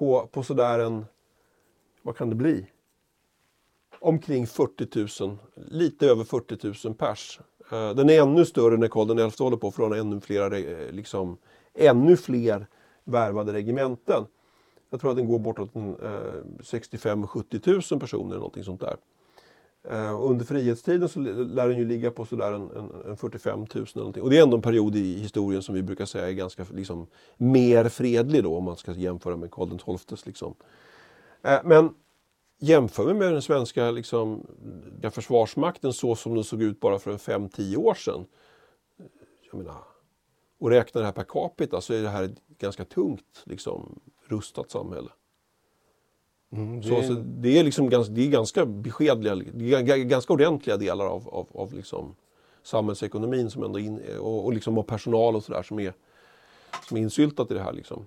[0.01, 1.05] på, på sådär en,
[2.01, 2.65] vad kan det bli?
[3.99, 7.39] omkring 40 000, lite över 40 000 pers.
[7.71, 10.91] Eh, den är ännu större när Karl XI håller på för att ännu fler, eh,
[10.91, 11.37] liksom,
[11.73, 12.67] ännu fler
[13.03, 14.25] värvade regementen.
[14.89, 18.95] Jag tror att den går bortåt 65-70 000 eh, personer eller någonting sånt där.
[19.89, 23.67] Eh, under frihetstiden så lär den ju ligga på sådär en, en, en 45 000
[23.73, 24.23] eller någonting.
[24.23, 27.07] Och det är ändå en period i historien som vi brukar säga är ganska liksom,
[27.37, 30.25] mer fredlig då om man ska jämföra med Karl XIIs.
[30.25, 30.55] Liksom.
[31.43, 31.93] Eh, men
[32.63, 34.47] Jämför vi med den svenska liksom,
[35.11, 38.25] försvarsmakten så som den såg ut bara för 5-10 år sedan.
[39.51, 39.77] Jag menar,
[40.59, 44.71] och räknar det här per capita så är det här ett ganska tungt liksom, rustat
[44.71, 45.09] samhälle.
[46.51, 46.87] Mm, det...
[46.87, 51.29] Så, så, det är liksom ganska, det är ganska beskedliga, är ganska ordentliga delar av,
[51.29, 52.15] av, av liksom
[52.63, 55.93] samhällsekonomin som ändå in, och, och, liksom, och personal och sådär som är,
[56.87, 57.73] som är insyltat i det här.
[57.73, 58.05] Liksom.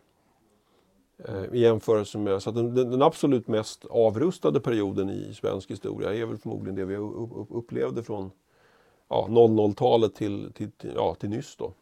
[1.18, 6.26] Eh, i jämförelse med, så den, den, absolut mest avrustade perioden i svensk historia är
[6.26, 6.96] väl förmodligen det vi
[7.58, 8.30] upplevde från
[9.08, 11.72] ja, 00-talet till, till, ja, till nyss då.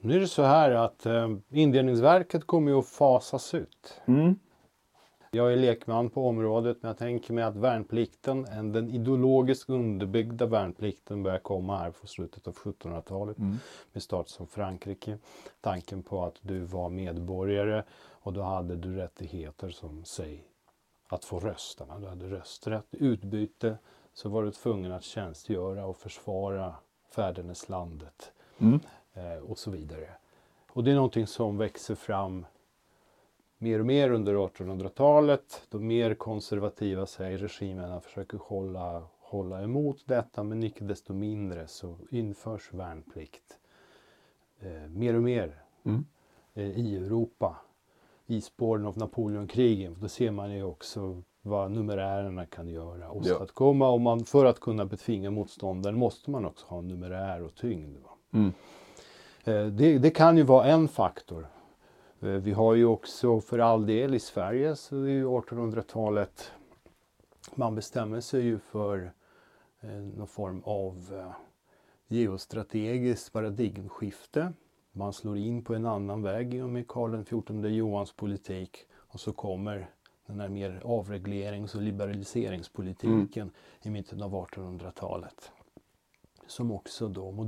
[0.00, 4.00] Nu är det så här att eh, indelningsverket kommer ju att fasas ut.
[4.06, 4.38] Mm.
[5.30, 11.22] Jag är lekman på området men jag tänker mig att värnplikten, den ideologiskt underbyggda värnplikten
[11.22, 13.56] börjar komma här på slutet av 1700-talet mm.
[13.92, 15.18] med start som Frankrike.
[15.60, 20.44] Tanken på att du var medborgare och då hade du rättigheter som säg
[21.08, 21.98] att få rösta.
[21.98, 23.78] Du hade rösträtt, utbyte
[24.14, 26.74] så var du tvungen att tjänstgöra och försvara
[27.14, 28.80] fäderneslandet mm.
[29.14, 30.10] eh, och så vidare.
[30.70, 32.46] Och det är någonting som växer fram
[33.58, 35.62] mer och mer under 1800-talet.
[35.70, 41.96] De mer konservativa säger regimerna försöker hålla, hålla emot detta men icke desto mindre så
[42.10, 43.58] införs värnplikt
[44.60, 46.04] eh, mer och mer Mm.
[46.54, 47.56] eh, i Europa
[48.26, 49.96] i spåren av Napoleonkrigen.
[50.00, 53.34] Då ser man ju också vad numerärerna kan göra och Ja.
[53.34, 53.88] åstadkomma.
[53.90, 57.96] Och man, för att kunna betvinga motståndaren måste man också ha numerär och tyngd.
[58.32, 58.52] Mm.
[59.44, 61.46] Eh, Det, det kan ju vara en faktor.
[62.20, 66.52] Eh, Vi har ju också för all del i Sverige så är ju 1800-talet
[67.54, 69.12] man bestämmer sig ju för
[69.80, 71.32] eh, någon form av eh,
[72.08, 74.52] geostrategiskt paradigmskifte.
[74.92, 79.20] Man slår in på en annan väg i och med Karl XIV Johans politik och
[79.20, 79.90] så kommer
[80.26, 83.50] den här mer avreglerings och liberaliseringspolitiken
[83.82, 85.50] i mitten av 1800-talet.
[86.46, 87.46] Som också då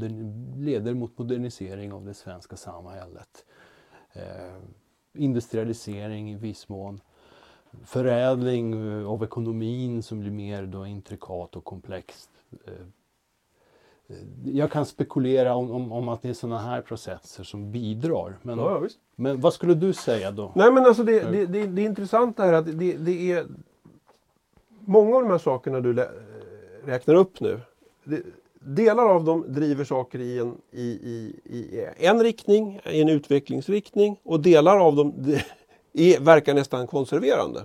[0.56, 3.44] leder mot modernisering av det svenska samhället.
[4.18, 4.54] Eh,
[5.14, 7.00] industrialisering i viss mån.
[7.84, 12.30] Förädling eh, av ekonomin som blir mer då intrikat och komplext.
[12.66, 12.72] Eh,
[14.44, 18.36] jag kan spekulera om, om, om att det är sådana här processer som bidrar.
[18.42, 20.52] Men, Ja, ja, men vad skulle du säga då?
[20.54, 23.46] Nej men alltså det, det, det, det intressanta är att det, det är
[24.80, 26.08] många av de här sakerna du
[26.84, 27.60] räknar upp nu.
[28.70, 34.16] Delar av dem driver saker i en, i, i, i en riktning, i en utvecklingsriktning
[34.22, 35.14] och delar av dem
[35.92, 37.64] är, verkar nästan konserverande.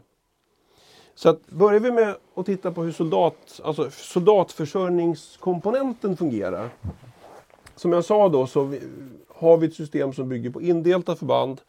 [1.15, 6.69] Så att börjar vi med att titta på hur soldat, alltså soldatförsörjningskomponenten fungerar.
[7.75, 8.81] Som jag sa då så vi,
[9.27, 11.61] har vi ett system som bygger på indelta förband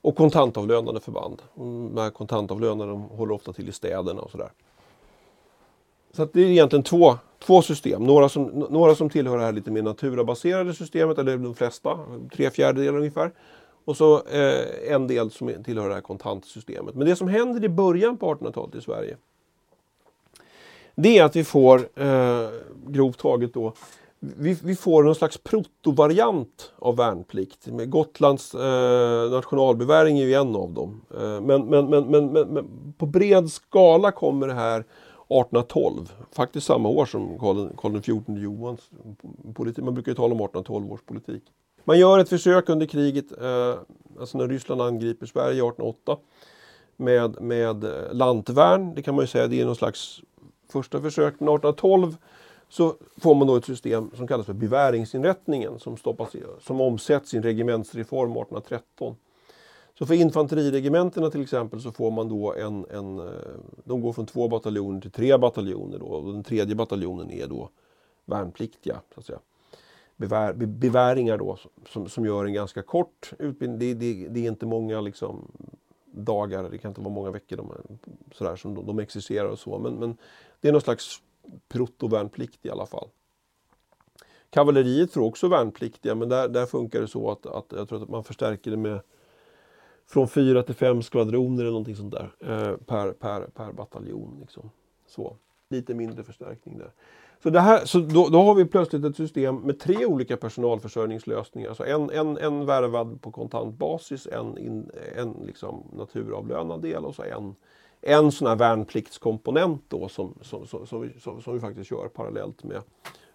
[0.00, 1.42] och kontantavlönade förband.
[1.54, 4.50] De här kontantavlönade de håller ofta till i städerna och sådär.
[6.16, 8.04] Så att det är egentligen två, två system.
[8.04, 11.98] Några som, några som tillhör det här lite mer naturabaserade systemet, eller de flesta,
[12.36, 13.32] tre fjärdedelar ungefär.
[13.84, 16.94] Och så eh, en del som tillhör det här kontantsystemet.
[16.94, 19.16] Men det som händer i början på 1800-talet i Sverige
[20.94, 22.48] det är att vi får, eh,
[22.86, 23.72] grovt taget då,
[24.18, 27.66] vi, vi får någon slags protovariant av värnplikt.
[27.66, 31.00] Med Gotlands eh, nationalbeväring är ju en av dem.
[31.14, 34.84] Eh, men, men, men, men, men, men på bred skala kommer det här
[35.40, 36.12] 1812.
[36.32, 38.90] Faktiskt samma år som Karl, XIV Johans
[39.54, 39.84] politik.
[39.84, 41.42] Man brukar ju tala om 1812 års politik.
[41.84, 43.74] Man gör ett försök under kriget, eh,
[44.20, 46.16] alltså när Ryssland angriper Sverige 1808
[46.96, 48.94] med, med eh, lantvärn.
[48.94, 50.20] Det kan man ju säga det är någon slags
[50.72, 51.34] första försök.
[51.38, 52.16] Men 1812
[52.68, 57.36] så får man då ett system som kallas för beväringsinrättningen som, stoppas, som omsätts i
[57.36, 59.16] en regementsreform 1813.
[59.98, 63.24] Så för infanteriregementena till exempel så får man då en, en eh,
[63.84, 67.70] de går från två bataljoner till tre bataljoner då och den tredje bataljonen är då
[68.24, 69.00] värnpliktiga.
[69.14, 69.38] Så att säga.
[70.16, 73.78] Bevär, be, beväringar då som, som gör en ganska kort utbildning.
[73.78, 75.50] Det, det, det är inte många liksom
[76.12, 77.72] dagar, det kan inte vara många veckor de,
[78.32, 79.78] sådär, som de, de existerar och så.
[79.78, 80.16] Men, men
[80.60, 81.22] det är någon slags
[81.68, 83.08] protovärnplikt i alla fall.
[84.50, 88.08] Kavalleriet får också värnpliktiga men där, där funkar det så att, att jag tror att
[88.08, 89.00] man förstärker det med
[90.12, 94.38] från fyra till fem skvadroner eller någonting sånt där eh, per, per, per bataljon.
[94.40, 94.70] Liksom.
[95.06, 95.36] Så.
[95.68, 96.90] Lite mindre förstärkning där.
[97.42, 101.68] Så, det här, så då, då har vi plötsligt ett system med tre olika personalförsörjningslösningar.
[101.68, 107.22] Alltså en, en, en värvad på kontantbasis, en, in, en liksom naturavlönad del och så
[107.22, 107.54] en,
[108.00, 112.08] en sån här värnpliktskomponent då som, som, som, som, vi, som, som vi faktiskt kör
[112.08, 112.82] parallellt med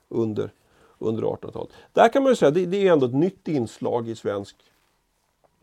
[0.10, 0.52] under,
[0.98, 1.70] under 1800-talet.
[1.94, 4.56] Där kan man ju säga det, det är ändå ett nytt inslag i svensk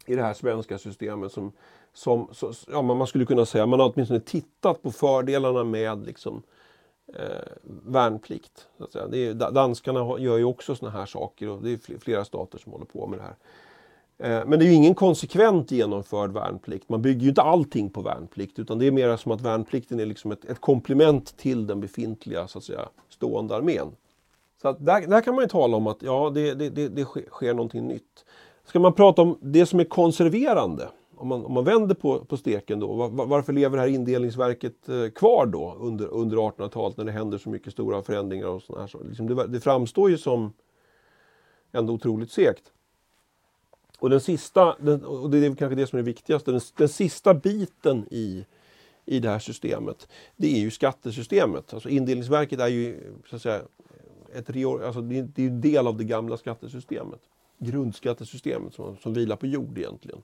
[0.07, 1.53] i det här svenska systemet som,
[1.93, 6.43] som så, ja, man skulle kunna säga, man har åtminstone tittat på fördelarna med liksom,
[7.07, 8.69] eh, värnplikt.
[8.79, 9.07] Så att säga.
[9.07, 12.73] Det är, danskarna gör ju också såna här saker och det är flera stater som
[12.73, 13.37] håller på med det här.
[14.19, 16.89] Eh, men det är ju ingen konsekvent genomförd värnplikt.
[16.89, 20.07] Man bygger ju inte allting på värnplikt utan det är mer som att värnplikten är
[20.07, 23.93] liksom ett, ett komplement till den befintliga så att säga, stående armén.
[24.63, 27.05] Så att där, där kan man ju tala om att ja, det, det, det, det
[27.05, 28.25] sker någonting nytt.
[28.65, 32.37] Ska man prata om det som är konserverande, om man, om man vänder på, på
[32.37, 37.05] steken då, var, varför lever det här indelningsverket eh, kvar då under, under 1800-talet när
[37.05, 39.07] det händer så mycket stora förändringar och sådana här saker?
[39.09, 40.53] Liksom det, det framstår ju som
[41.73, 42.73] ändå otroligt segt.
[43.99, 46.89] Och den sista, den, och det är kanske det som är det viktigaste, den, den
[46.89, 48.47] sista biten i,
[49.05, 51.75] i det här systemet, det är ju skattesystemet.
[51.75, 53.01] Alltså indelningsverket är ju
[53.31, 53.61] så att säga
[54.35, 57.21] ett reor, alltså det, är- det är en del av det gamla skattesystemet.
[57.59, 60.23] Grundskattesystemet som, som vilar på jord egentligen.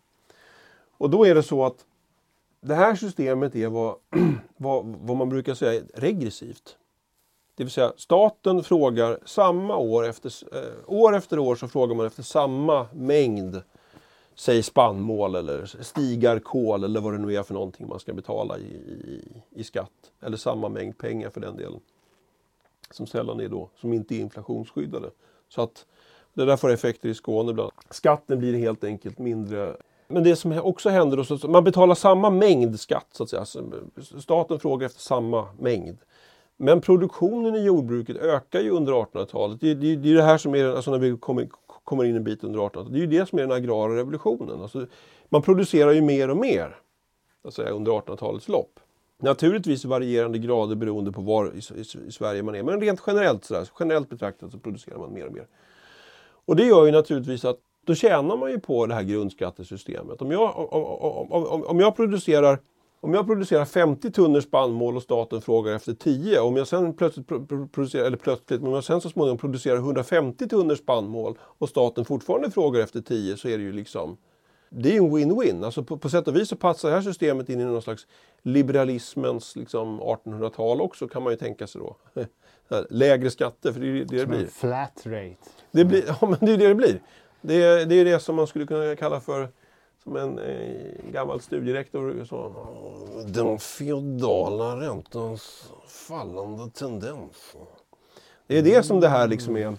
[0.91, 1.87] Och då är det så att
[2.61, 3.97] det här systemet är vad,
[4.57, 6.77] vad, vad man brukar säga är regressivt.
[7.55, 12.07] Det vill säga staten frågar samma år efter, eh, år efter år så frågar man
[12.07, 13.63] efter samma mängd
[14.35, 18.59] säg spannmål eller stigar kol eller vad det nu är för någonting man ska betala
[18.59, 20.13] i, i, i skatt.
[20.21, 21.81] Eller samma mängd pengar för den delen.
[22.91, 25.11] som sällan är då, som inte är inflationsskyddade.
[25.49, 25.87] Så att
[26.35, 27.95] det där får effekter i Skåne bland annat.
[27.95, 29.77] Skatten blir helt enkelt mindre
[30.11, 33.45] men det som också händer då, så man betalar samma mängd skatt så att säga.
[34.21, 35.99] Staten frågar efter samma mängd.
[36.57, 39.61] Men produktionen i jordbruket ökar ju under 1800-talet.
[39.61, 41.49] Det, det, det, är det här som är, alltså när vi kommer,
[41.85, 44.63] kommer in en bit under 1800-talet, det är ju det som är den agrara revolutionen.
[44.63, 44.87] Alltså,
[45.29, 46.77] man producerar ju mer och mer
[47.45, 48.81] alltså, under 1800-talets lopp.
[49.19, 53.03] Naturligtvis i varierande grader beroende på var i, i, i Sverige man är, men rent
[53.07, 55.47] generellt, sådär, generellt betraktat så producerar man mer och mer.
[56.51, 60.23] Och det gör ju naturligtvis att då tjänar man ju på det här grundskattesystemet.
[60.23, 62.59] Om jag, om, om, om jag producerar
[63.01, 67.29] om jag producerar 50 tunnor spannmål och staten frågar efter 10, om jag sen plötsligt
[67.73, 72.51] producerar, eller plötsligt, om jag sen så småningom producerar 150 tunnor spannmål och staten fortfarande
[72.51, 74.17] frågar efter 10 så är det ju liksom
[74.71, 75.65] det är en win-win.
[75.65, 78.07] Alltså på, på sätt och vis så passar det här systemet in i någon slags
[78.43, 81.97] liberalismens liksom 1800-tal också kan man ju tänka sig då.
[82.91, 84.47] Lägre skatter, för det är det det blir.
[84.47, 85.37] flat rate.
[85.71, 87.01] Det, blir, ja, men det är det det blir.
[87.41, 89.49] Det är, det är det som man skulle kunna kalla för
[90.05, 92.67] som en eh, gammal studierektor sa.
[93.27, 97.57] Den feodala räntans fallande tendens.
[98.47, 99.77] Det är det som det här liksom är,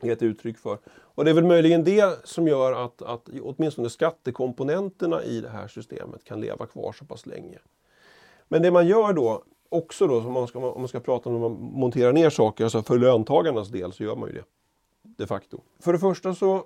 [0.00, 0.78] är ett uttryck för.
[0.86, 5.68] Och det är väl möjligen det som gör att, att åtminstone skattekomponenterna i det här
[5.68, 7.58] systemet kan leva kvar så pass länge.
[8.48, 11.34] Men det man gör då också då, om man ska, om man ska prata om
[11.34, 14.44] att man monterar ner saker, alltså för löntagarnas del så gör man ju det.
[15.02, 15.60] De facto.
[15.80, 16.64] För det första så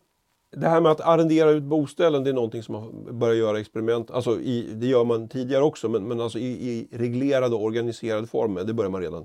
[0.56, 4.10] det här med att arrendera ut boställen det är någonting som man börjar göra experiment,
[4.10, 8.26] alltså i, det gör man tidigare också men, men alltså i, i reglerade och organiserade
[8.26, 9.24] former, det börjar man redan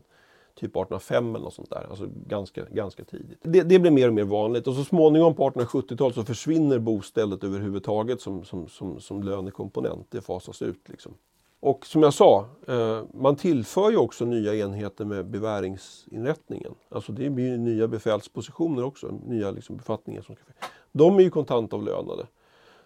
[0.55, 3.39] typ 1805 eller något sånt där, alltså ganska, ganska tidigt.
[3.43, 7.43] Det, det blir mer och mer vanligt och så småningom på 1870-talet så försvinner bostället
[7.43, 11.13] överhuvudtaget som, som, som, som lönekomponent, det fasas ut liksom.
[11.61, 16.75] Och som jag sa, eh, man tillför ju också nya enheter med beväringsinrättningen.
[16.89, 20.21] Alltså det blir nya befälspositioner också, nya liksom befattningar.
[20.21, 20.43] Som ska...
[20.91, 22.27] De är ju kontantavlönade.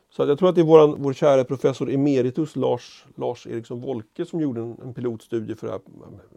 [0.10, 4.26] Så jag tror att det är våran, vår kära professor emeritus Lars, Lars Eriksson Wolke
[4.26, 5.82] som gjorde en, en pilotstudie för det här,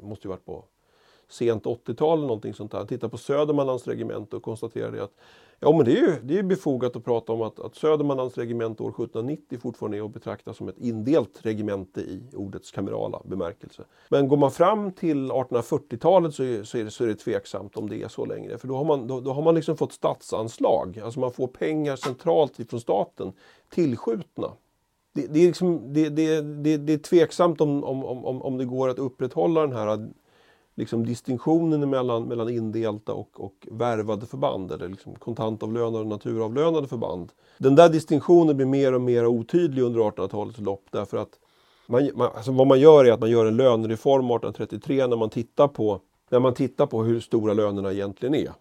[0.02, 0.64] måste ju varit på
[1.28, 2.86] sent 80-tal någonting sånt där.
[3.00, 5.14] Han på Södermanlands regemente och konstaterade att
[5.60, 8.82] Ja men det är ju det är befogat att prata om att, att Södermanlands regemente
[8.82, 13.84] år 1790 fortfarande är att betrakta som ett indelt regemente i ordets kamerala bemärkelse.
[14.08, 17.76] Men går man fram till 1840-talet så är, så, är det, så är det tveksamt
[17.76, 18.58] om det är så längre.
[18.58, 21.96] För då har man, då, då har man liksom fått statsanslag, alltså man får pengar
[21.96, 23.32] centralt ifrån staten
[23.68, 24.52] tillskjutna.
[25.14, 28.64] Det, det, är, liksom, det, det, det, det är tveksamt om, om, om, om det
[28.64, 30.08] går att upprätthålla den här
[30.78, 37.32] liksom distinktionen mellan, mellan indelta och, och värvade förband eller liksom kontantavlönade och naturavlönade förband.
[37.58, 41.38] Den där distinktionen blir mer och mer otydlig under 1800-talets lopp därför att
[41.86, 45.30] man, man, alltså vad man gör är att man gör en lönereform 1833 när man
[45.30, 46.00] tittar på,
[46.30, 48.52] när man tittar på hur stora lönerna egentligen är.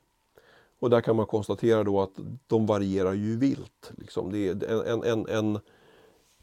[0.79, 2.13] Och där kan man konstatera då att
[2.47, 3.91] de varierar ju vilt.
[3.97, 4.31] Liksom.
[4.31, 5.59] Det är en, en, en, en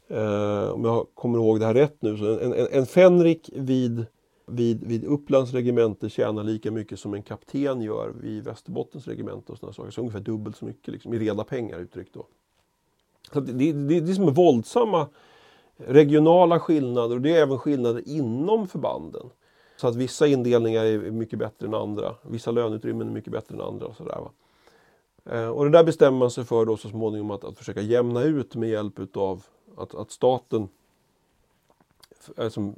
[0.07, 4.05] eh, om jag kommer ihåg det här rätt nu, så en, en, en fänrik vid
[4.47, 9.57] vid, vid Upplands regemente tjänar lika mycket som en kapten gör vid Västerbottens regemente och
[9.57, 9.91] sådana saker.
[9.91, 12.27] Så ungefär dubbelt så mycket liksom, i reda pengar uttryckt då.
[13.33, 15.07] Så det, det, det, det är som våldsamma
[15.77, 19.29] regionala skillnader och det är även skillnader inom förbanden.
[19.77, 22.15] Så att vissa indelningar är mycket bättre än andra.
[22.21, 23.87] Vissa löneutrymmen är mycket bättre än andra.
[23.87, 24.31] Och, sådär, va?
[25.31, 28.23] Eh, och det där bestämmer man sig för då så småningom att, att försöka jämna
[28.23, 29.45] ut med hjälp utav
[29.77, 30.69] att, att staten
[32.37, 32.73] alltså,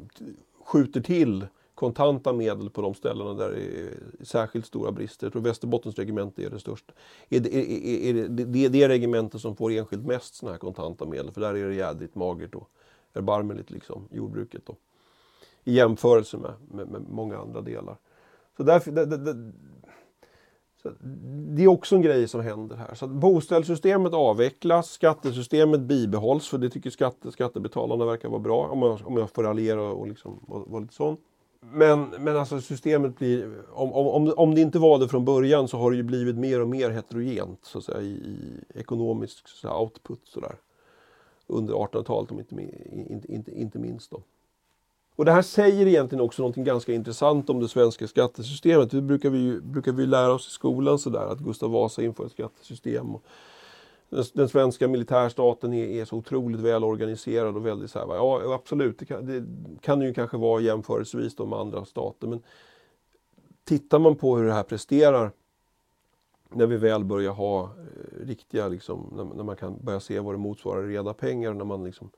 [0.65, 1.47] skjuter till
[1.77, 5.25] kontanta medel på de ställena där det är särskilt stora brister.
[5.25, 6.93] Jag tror Västerbottens regemente är det största.
[7.29, 11.05] Är det, är, är det, det, det regemente som får enskilt mest sådana här kontanta
[11.05, 12.69] medel för där är det jädrigt magert och
[13.13, 14.75] erbarmligt liksom, jordbruket då.
[15.63, 17.97] I jämförelse med, med, med många andra delar.
[18.57, 19.51] Så därför, det, det,
[20.81, 20.89] så
[21.55, 22.95] det är också en grej som händer här.
[22.95, 28.81] Så att boställssystemet avvecklas, skattesystemet bibehålls för det tycker skatte, skattebetalarna verkar vara bra om
[28.81, 31.17] jag, om jag får raljera och liksom och vara lite sån.
[31.59, 35.77] Men, men alltså systemet blir, om, om, om det inte var det från början så
[35.77, 39.57] har det ju blivit mer och mer heterogent så att säga, i, i ekonomisk så
[39.57, 40.55] säga, output sådär.
[41.47, 42.55] Under 1800-talet om inte,
[42.91, 44.21] inte, inte, inte minst då.
[45.15, 48.91] Och det här säger egentligen också något ganska intressant om det svenska skattesystemet.
[48.91, 52.31] Det brukar vi, brukar vi lära oss i skolan sådär att Gustav Vasa införde ett
[52.31, 53.15] skattesystem.
[53.15, 53.23] Och
[54.09, 58.99] den, svenska militärstaten är, är, så otroligt väl organiserad och väldigt så här, ja absolut,
[58.99, 59.45] det kan, det
[59.81, 62.27] kan ju kanske vara jämförelsevis då med andra stater.
[62.27, 62.43] Men
[63.63, 65.31] tittar man på hur det här presterar
[66.49, 70.33] när vi väl börjar ha eh, riktiga, liksom, när, när, man kan börja se vad
[70.33, 72.09] det motsvarar reda pengar, när man liksom,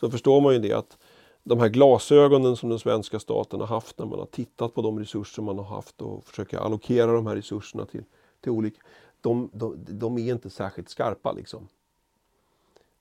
[0.00, 0.98] så förstår man ju det att
[1.42, 4.98] de här glasögonen som den svenska staten har haft när man har tittat på de
[4.98, 8.04] resurser man har haft och försöker allokera de här resurserna till,
[8.40, 8.80] till olika,
[9.20, 11.68] de, de, de är inte särskilt skarpa liksom.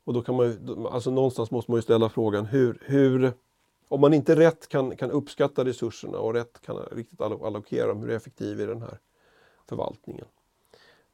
[0.04, 3.34] Och då kan man ju, alltså någonstans måste man ju ställa frågan hur, hur
[3.88, 8.10] om man inte rätt kan, kan uppskatta resurserna och rätt kan riktigt allokera dem, hur
[8.10, 8.98] effektiv är den här
[9.66, 10.26] förvaltningen?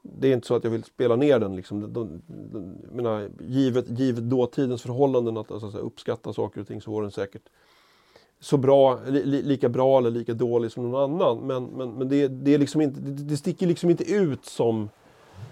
[0.01, 1.81] Det är inte så att jag vill spela ner den, liksom.
[1.81, 2.59] de, de, de,
[2.91, 7.49] menar, givet, givet dåtidens förhållanden att, alltså, uppskatta saker och ting så var den säkert
[8.39, 11.47] så bra, li, lika bra eller lika dålig som någon annan.
[11.47, 14.89] Men, men, men det, det, är liksom inte, det, det sticker liksom inte ut som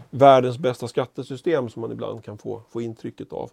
[0.10, 3.52] världens bästa skattesystem som man ibland kan få, få intrycket av.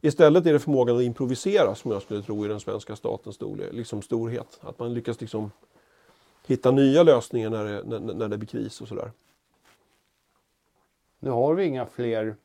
[0.00, 3.72] Istället är det förmågan att improvisera som jag skulle tro är den svenska statens storlek,
[3.72, 4.60] liksom storhet.
[4.60, 5.50] Att man lyckas liksom
[6.46, 9.10] hitta nya lösningar när det, när, när det blir kris och sådär.
[11.18, 12.36] Nu har vi inga fler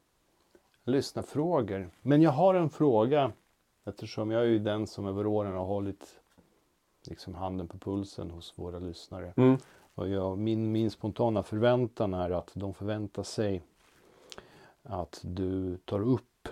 [0.86, 1.90] lyssnarfrågor.
[2.02, 3.32] Men jag har en fråga
[3.86, 6.20] eftersom jag är ju den som över åren har hållit
[7.08, 9.34] liksom handen på pulsen hos våra lyssnare.
[9.38, 9.58] Mm.
[9.96, 13.64] Och jag, min, min spontana förväntan är att de förväntar sig
[14.84, 16.48] att du tar upp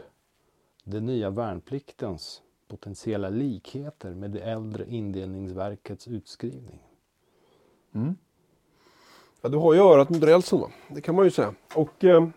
[0.83, 6.83] den nya värnpliktens potentiella likheter med det äldre indelningsverkets utskrivning.
[7.93, 8.15] Mm.
[9.41, 10.59] Ja, du har ju örat mot rälsen?
[10.87, 11.53] Det kan man ju säga.
[11.75, 12.27] Och, eh,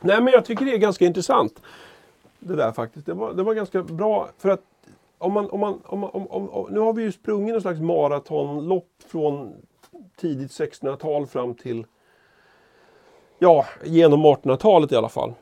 [0.00, 1.62] nej men jag tycker det är ganska intressant.
[2.48, 3.06] Det där faktiskt.
[3.06, 4.62] Det var, det var ganska bra för att
[5.18, 7.80] om man, om man, om, om, om, om nu har vi ju sprungit någon slags
[7.80, 9.52] maratonlopp från
[10.16, 11.86] tidigt 1600-tal fram till
[13.38, 15.34] ja, genom 1800-talet i alla fall.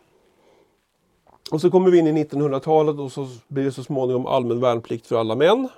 [1.53, 5.07] Och så kommer vi in i 1900-talet och så blir det så småningom allmän värnplikt
[5.07, 5.69] för alla män.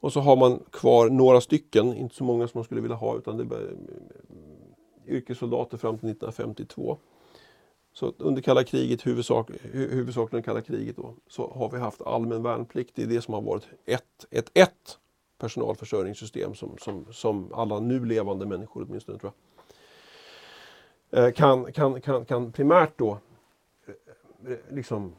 [0.00, 3.16] Och så har man kvar några stycken, inte så många som man skulle vilja ha,
[3.16, 3.76] utan det är mm,
[5.06, 6.98] yrkessoldater fram till 1952.
[7.98, 12.92] Så under kalla kriget, huvudsak, huvudsakligen kalla kriget då, så har vi haft allmän värnplikt.
[12.94, 14.98] Det är det som har varit ett, ett, ett
[15.38, 19.32] personalförsörjningssystem som, som, som alla nu levande människor åtminstone tror
[21.10, 23.18] jag, eh, kan, kan, kan, kan primärt då
[23.86, 25.14] eh, eh, liksom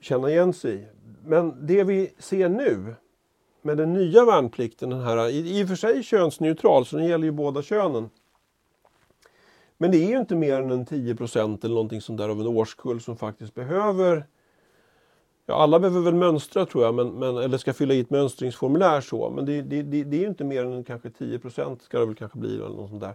[0.00, 0.86] känna igen sig i.
[1.24, 2.94] Men det vi ser nu
[3.62, 7.32] med den nya värnplikten, den här, i, och för sig könsneutral, så den gäller ju
[7.32, 8.10] båda könen.
[9.82, 12.46] Men det är ju inte mer än en 10% eller någonting sånt där av en
[12.46, 14.26] årskull som faktiskt behöver
[15.46, 19.00] Ja, alla behöver väl mönstra tror jag, men, men, eller ska fylla i ett mönstringsformulär
[19.00, 19.30] så.
[19.30, 22.14] Men det, det, det, det är ju inte mer än kanske 10% ska det väl
[22.14, 23.14] kanske bli eller något sånt där.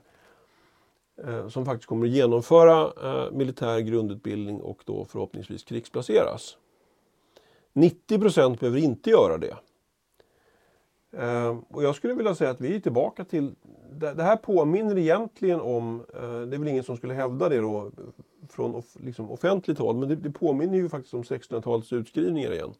[1.27, 6.57] Eh, som faktiskt kommer att genomföra eh, militär grundutbildning och då förhoppningsvis krigsplaceras.
[7.73, 9.55] 90% behöver inte göra det.
[11.11, 13.55] Eh, och jag skulle vilja säga att vi är tillbaka till,
[13.91, 17.57] det, det här påminner egentligen om, eh, det är väl ingen som skulle hävda det
[17.57, 17.91] då
[18.49, 22.73] från off, liksom offentligt håll, men det, det påminner ju faktiskt om 1600-talets utskrivningar igen.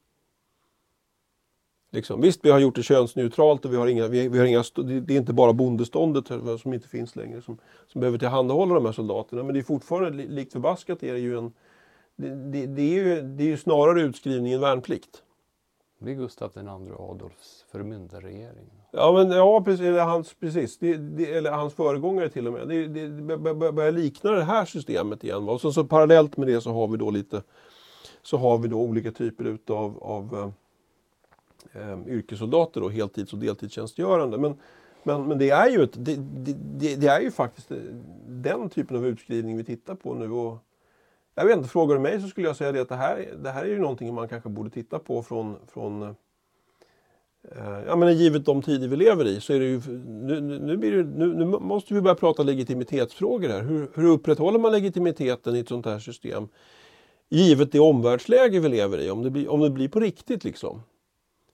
[1.91, 2.21] Liksom.
[2.21, 4.63] Visst, vi har gjort det könsneutralt och vi har inga, vi, vi har inga,
[5.03, 6.27] det är inte bara bondeståndet
[6.61, 7.57] som inte finns längre som,
[7.87, 11.37] som behöver tillhandahålla de här soldaterna, men det är fortfarande likt förbaskat är det ju
[11.37, 11.51] en
[12.17, 15.23] det, det, det, är ju, det är ju snarare utskrivning än värnplikt.
[15.99, 18.69] Det är Gustav II Adolfs förmyndarregering.
[18.91, 19.85] Ja, men, ja precis.
[19.85, 20.77] Eller hans, precis.
[20.77, 22.67] Det, det, eller hans föregångare till och med.
[22.67, 23.37] Det, det, det
[23.71, 25.49] börjar likna det här systemet igen.
[25.49, 27.41] Och så, så parallellt med det så har vi då lite
[28.21, 30.53] så har vi då olika typer utav av,
[31.73, 34.37] eh, eh yrkessoldater, då, heltids och deltidstjänstgörande.
[34.37, 34.55] Men,
[35.03, 37.77] men, men det, är ju ett, det, det, det, är ju faktiskt eh,
[38.27, 40.31] den typen av utskrivning vi tittar på nu.
[40.31, 40.57] Och,
[41.37, 43.49] jag vet inte, frågar du mig så skulle jag säga det att det här, det
[43.49, 46.09] här är ju någonting man kanske borde titta på från, från eh,
[47.87, 51.03] Ja men givet de tider vi lever i så är det ju, nu, nu, det,
[51.03, 53.61] nu, nu måste vi börja prata legitimitetsfrågor här.
[53.61, 56.47] Hur, hur upprätthåller man legitimiteten i ett sånt här system?
[57.29, 60.81] Givet det omvärldsläge vi lever i, om det blir, om det blir på riktigt liksom.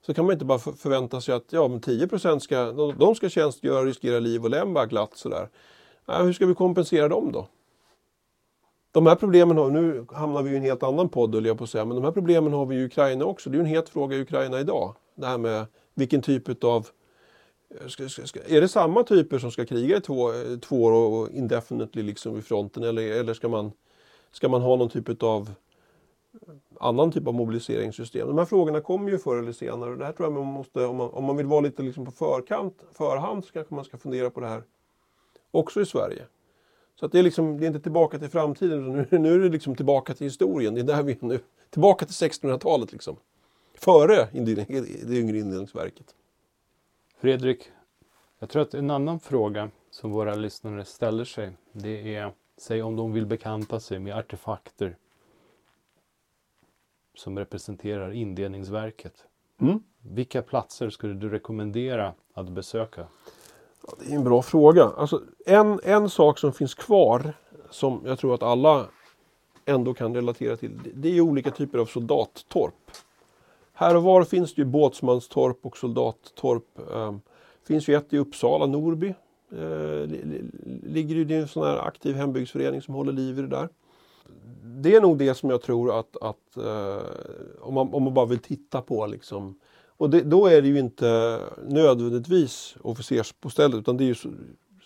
[0.06, 3.28] Så kan man inte bara förvänta sig att ja, men 10% ska, de, de ska
[3.28, 5.48] tjänstgöra och riskera liv och lem bara glatt sådär.
[6.06, 7.48] Ja, hur ska vi kompensera dem då?
[8.94, 11.70] De här problemen har, nu hamnar vi i en helt annan podd jag på att
[11.70, 13.50] säga, men de här problemen har vi i Ukraina också.
[13.50, 14.94] Det är ju en het fråga i Ukraina idag.
[15.14, 16.88] Det här med vilken typ av
[17.70, 20.84] eh, Ska, ska, ska, är det samma typer som ska kriga i två, eh, två
[20.84, 23.72] år och indefinitely liksom vid fronten eller, eller ska, man,
[24.30, 25.50] ska man ha någon typ av
[26.32, 28.28] eh, annan typ av mobiliseringssystem?
[28.28, 30.84] De här frågorna kommer ju förr eller senare och det här tror jag man måste,
[30.84, 33.96] om man, om man vill vara lite liksom på förkant, förhand så kanske man ska
[33.96, 34.62] fundera på det här
[35.50, 36.22] också i Sverige.
[36.94, 39.48] Så att det, är liksom, det är inte tillbaka till framtiden, nu, nu är det
[39.48, 40.74] liksom tillbaka till historien.
[40.74, 41.40] Det är där vi är nu.
[41.70, 43.16] Tillbaka till 1600-talet liksom.
[43.74, 46.14] Före det yngre indelningsverket.
[47.18, 47.70] Fredrik,
[48.38, 52.96] jag tror att en annan fråga som våra lyssnare ställer sig, det är, säg om
[52.96, 54.96] de vill bekanta sig med artefakter
[57.14, 59.26] som representerar indelningsverket.
[59.60, 59.82] Mm.
[59.98, 63.06] Vilka platser skulle du rekommendera att besöka?
[63.86, 64.84] Ja, det är en bra fråga.
[64.96, 67.32] Alltså, en, en sak som finns kvar
[67.70, 68.86] som jag tror att alla
[69.64, 70.80] ändå kan relatera till.
[70.94, 72.90] Det är olika typer av soldattorp.
[73.72, 76.64] Här och var finns det ju båtsmanstorp och soldattorp.
[76.76, 79.14] Det finns ju ett i Uppsala, Norby.
[79.52, 80.08] Eh,
[80.82, 83.68] ligger ju i en sån här aktiv hembygdsförening som håller liv i det där.
[84.62, 87.02] Det är nog det som jag tror att, att eh,
[87.60, 89.58] om, man, om man bara vill titta på liksom.
[89.96, 94.14] Och det, då är det ju inte nödvändigtvis officersbostället utan det är ju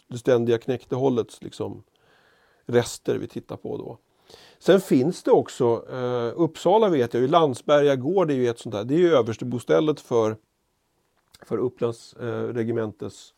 [0.09, 1.83] det ständiga knäktehållets liksom,
[2.67, 3.99] rester vi tittar på då.
[4.59, 8.75] Sen finns det också, eh, Uppsala vet jag ju, Landsberga gård är ju ett sånt
[8.75, 10.37] där, det är ju överstebostället för,
[11.43, 13.35] för Upplands eh, regementes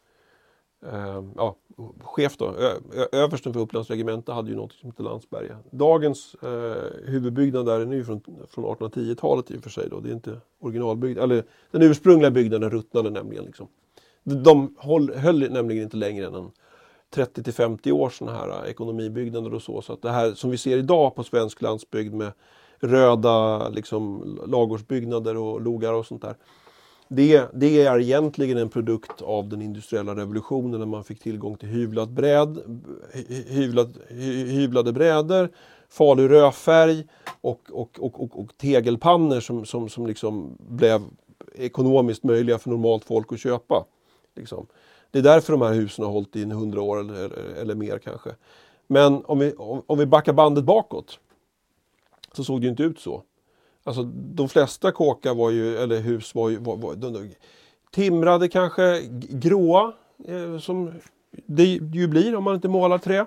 [0.86, 1.56] eh, ja,
[2.00, 2.78] chef då, ö,
[3.12, 5.58] översten för Upplands regemente hade ju något som hette Landsberga.
[5.70, 8.20] Dagens eh, huvudbyggnad där är ju från,
[8.50, 12.70] från 1810-talet i och för sig då, det är inte originalbyggnaden, eller den ursprungliga byggnaden
[12.70, 13.44] ruttnade nämligen.
[13.44, 13.68] Liksom.
[14.22, 16.50] De, de höll, höll nämligen inte längre än en
[17.10, 19.82] 30 till 50 år sådana här eh, ekonomibyggnader och så.
[19.82, 22.32] Så att det här som vi ser idag på svensk landsbygd med
[22.80, 26.34] röda liksom, lagårdsbyggnader och logar och sånt där.
[27.12, 31.68] Det, det, är egentligen en produkt av den industriella revolutionen när man fick tillgång till
[31.68, 32.58] hyvlad bräd,
[33.46, 33.98] hyvlad,
[34.48, 35.48] hyvlade brädor,
[35.88, 37.04] farlig rödfärg
[37.40, 41.02] och, och, och, och, och tegelpannor som, som, som liksom blev
[41.54, 43.84] ekonomiskt möjliga för normalt folk att köpa.
[44.36, 44.66] Liksom.
[45.10, 47.74] Det är därför de här husen har hållit i en hundra år eller, eller, eller,
[47.74, 48.30] mer kanske.
[48.86, 51.18] Men om vi, om, om vi backar bandet bakåt
[52.32, 53.22] så såg det ju inte ut så.
[53.84, 57.30] Alltså de flesta kåkar var ju, eller hus var ju var, var, de,
[57.90, 59.92] timrade kanske, gråa
[60.28, 60.92] eh, som
[61.46, 63.26] det ju blir om man inte målar trä.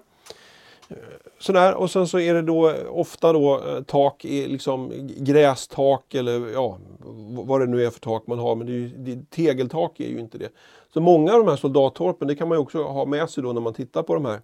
[0.87, 0.97] Eh,
[1.39, 1.73] sådär.
[1.73, 6.53] Och sen så är det då eh, ofta då eh, tak i liksom grästak eller
[6.53, 6.77] ja,
[7.45, 8.55] vad det nu är för tak man har.
[8.55, 10.49] Men det är ju, det, tegeltak är ju inte det.
[10.93, 13.53] Så många av de här soldattorpen, det kan man ju också ha med sig då
[13.53, 14.41] när man tittar på de här.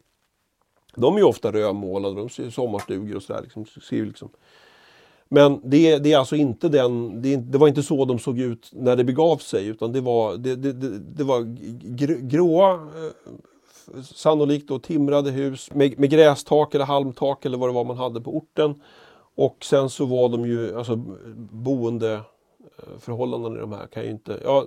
[0.96, 3.42] De är ju ofta rödmålade, de ser sommarstugor och sådär.
[3.42, 4.30] Liksom, liksom.
[5.32, 8.70] Men det, det, är alltså inte den, det, det, var inte så de såg ut
[8.74, 11.42] när det begav sig utan det var, det, det, det var
[12.30, 12.80] gråa eh,
[14.04, 18.22] sannolikt då timrade hus med, med grästak eller halmtak eller vad det var man hade
[18.22, 18.82] på orten.
[19.36, 20.96] Och sen så var de ju, alltså
[21.52, 24.66] boendeförhållandena eh, i de här kan ju inte, ja,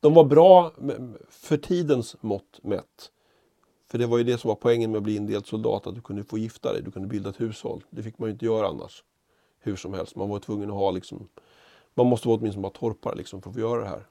[0.00, 0.72] de var bra
[1.30, 3.10] för tidens mått mätt.
[3.90, 6.00] För det var ju det som var poängen med att bli indelt soldat, att du
[6.00, 7.84] kunde få gifta dig, du kunde bilda ett hushåll.
[7.90, 9.04] Det fick man ju inte göra annars.
[9.60, 11.28] Hur som helst, man var tvungen att ha liksom,
[11.94, 14.06] man måste vara åtminstone bara torpare liksom för att få göra det här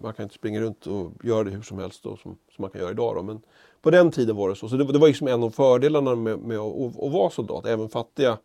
[0.00, 2.70] man kan inte springa runt och göra det hur som helst då, som, som man
[2.70, 3.16] kan göra idag.
[3.16, 3.22] Då.
[3.22, 3.40] Men
[3.82, 4.68] på den tiden var det så.
[4.68, 7.66] Så det, det var liksom en av fördelarna med, med att, att, vara soldat.
[7.66, 8.38] Även fattiga,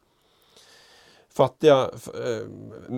[1.30, 2.48] fattiga äh,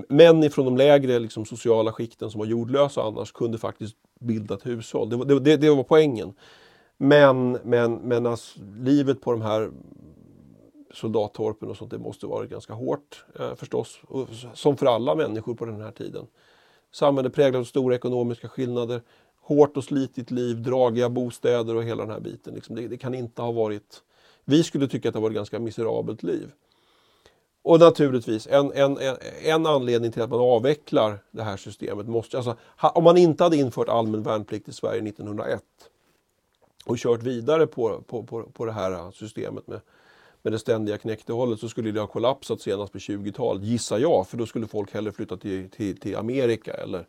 [0.10, 4.66] män ifrån de lägre liksom, sociala skikten som var jordlösa annars kunde faktiskt bilda ett
[4.66, 5.10] hushåll.
[5.10, 6.34] Det, det, det, det var poängen.
[6.98, 9.72] Men, men, men alltså, livet på de här
[10.94, 14.00] soldattorpen och sånt, det måste varit ganska hårt eh, förstås.
[14.08, 16.28] Och, som för alla människor på den här tiden.
[16.92, 19.02] Samhället präglat av stora ekonomiska skillnader,
[19.42, 22.54] hårt och slitigt liv, dragiga bostäder och hela den här biten.
[22.54, 24.04] Liksom det, det, kan inte ha varit...
[24.46, 26.52] Vi skulle tycka att det var ett ganska miserabelt liv.
[27.64, 32.38] Och naturligtvis, en, en, en, en anledning till att man avvecklar det här systemet måste...
[32.38, 35.64] Alltså, om man inte hade infört allmän värnplikt i Sverige 1901
[36.86, 39.82] och kört vidare på, på, på, på det här systemet med
[40.42, 44.28] med det ständiga knäktehållet så skulle det ha kollapsat senast på 20-talet, gissar jag.
[44.28, 47.08] För då skulle folk hellre flytta till, till, till Amerika eller,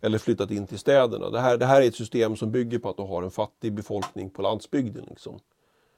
[0.00, 1.30] eller flyttat in till städerna.
[1.30, 3.72] Det här, det här är ett system som bygger på att du har en fattig
[3.72, 5.06] befolkning på landsbygden.
[5.10, 5.34] Liksom.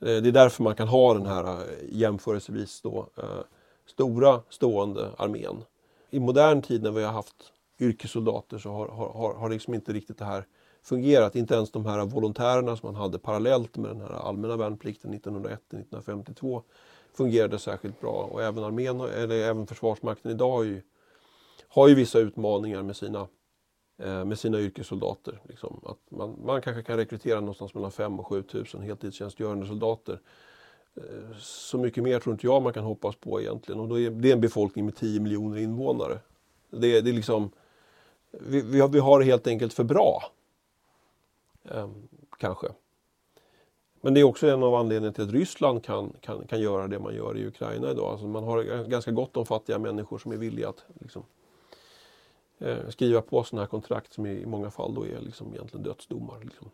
[0.01, 3.41] Eh, det är därför man kan ha den här eh, jämförelsevis då, eh,
[3.87, 5.65] stora stående armén.
[6.11, 10.19] I modern tid när vi har haft yrkessoldater så har, har, har liksom inte riktigt
[10.19, 10.45] det här
[10.83, 11.37] fungerat.
[11.37, 16.63] Inte ens de här volontärerna som man hade parallellt med den här allmänna värnplikten 1901-1952
[17.19, 18.29] fungerade särskilt bra.
[18.33, 20.83] Och även armén, eller även Försvarsmakten idag har ju,
[21.69, 23.29] har ju vissa utmaningar med sina,
[23.99, 25.41] eh, med sina yrkessoldater.
[25.49, 25.81] Liksom.
[25.87, 28.45] Att man, man kanske kan rekrytera någonstans mellan 5 och 7
[28.75, 30.21] 000 heltidstjänstgörande soldater.
[30.97, 33.81] Eh, så mycket mer tror inte jag man kan hoppas på egentligen.
[33.81, 36.19] Och då är, det är en befolkning med 10 miljoner invånare.
[36.71, 37.51] Det, det är liksom,
[38.31, 40.23] vi, vi, har, vi har det helt enkelt för bra
[41.75, 42.09] Ehm,
[42.39, 42.69] kanske.
[44.01, 46.99] Men det är också en av anledningarna till att Ryssland kan, kan, kan göra det
[46.99, 48.07] man gör i Ukraina idag.
[48.13, 51.23] Alltså man har ganska gott om fattiga människor som är villiga att liksom,
[52.59, 56.41] eh, skriva på sådana här kontrakt som i många fall då är liksom egentligen dödsdomar.
[56.45, 56.71] Liksom.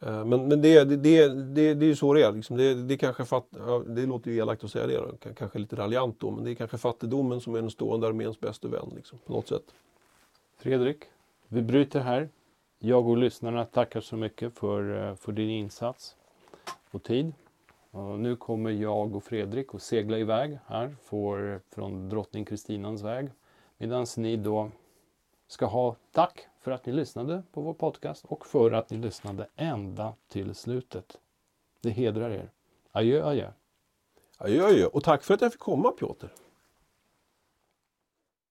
[0.00, 2.32] Eh, men men det, det, det, det, det är ju så det är.
[2.32, 2.56] Liksom.
[2.56, 5.34] Det, det, kanske fatt, ja, det låter ju elakt att säga det, då.
[5.34, 8.68] kanske lite raljant då, men det är kanske fattigdomen som är den stående arméns bästa
[8.68, 9.74] vän liksom, på något sätt.
[10.58, 11.04] Fredrik,
[11.48, 12.28] vi bryter här.
[12.82, 16.16] Jag och lyssnarna tackar så mycket för, eh, för din insats
[16.90, 17.32] och tid.
[17.90, 23.30] Och nu kommer jag och Fredrik att segla iväg här för, från drottning Kristinans väg.
[23.78, 24.70] Medan ni då
[25.46, 29.48] ska ha tack för att ni lyssnade på vår podcast och för att ni lyssnade
[29.56, 31.18] ända till slutet.
[31.80, 32.50] Det hedrar er.
[32.92, 33.50] Adjö, adjö.
[34.38, 34.86] Adjö, adjö.
[34.86, 36.26] Och tack för att jag fick komma Piotr.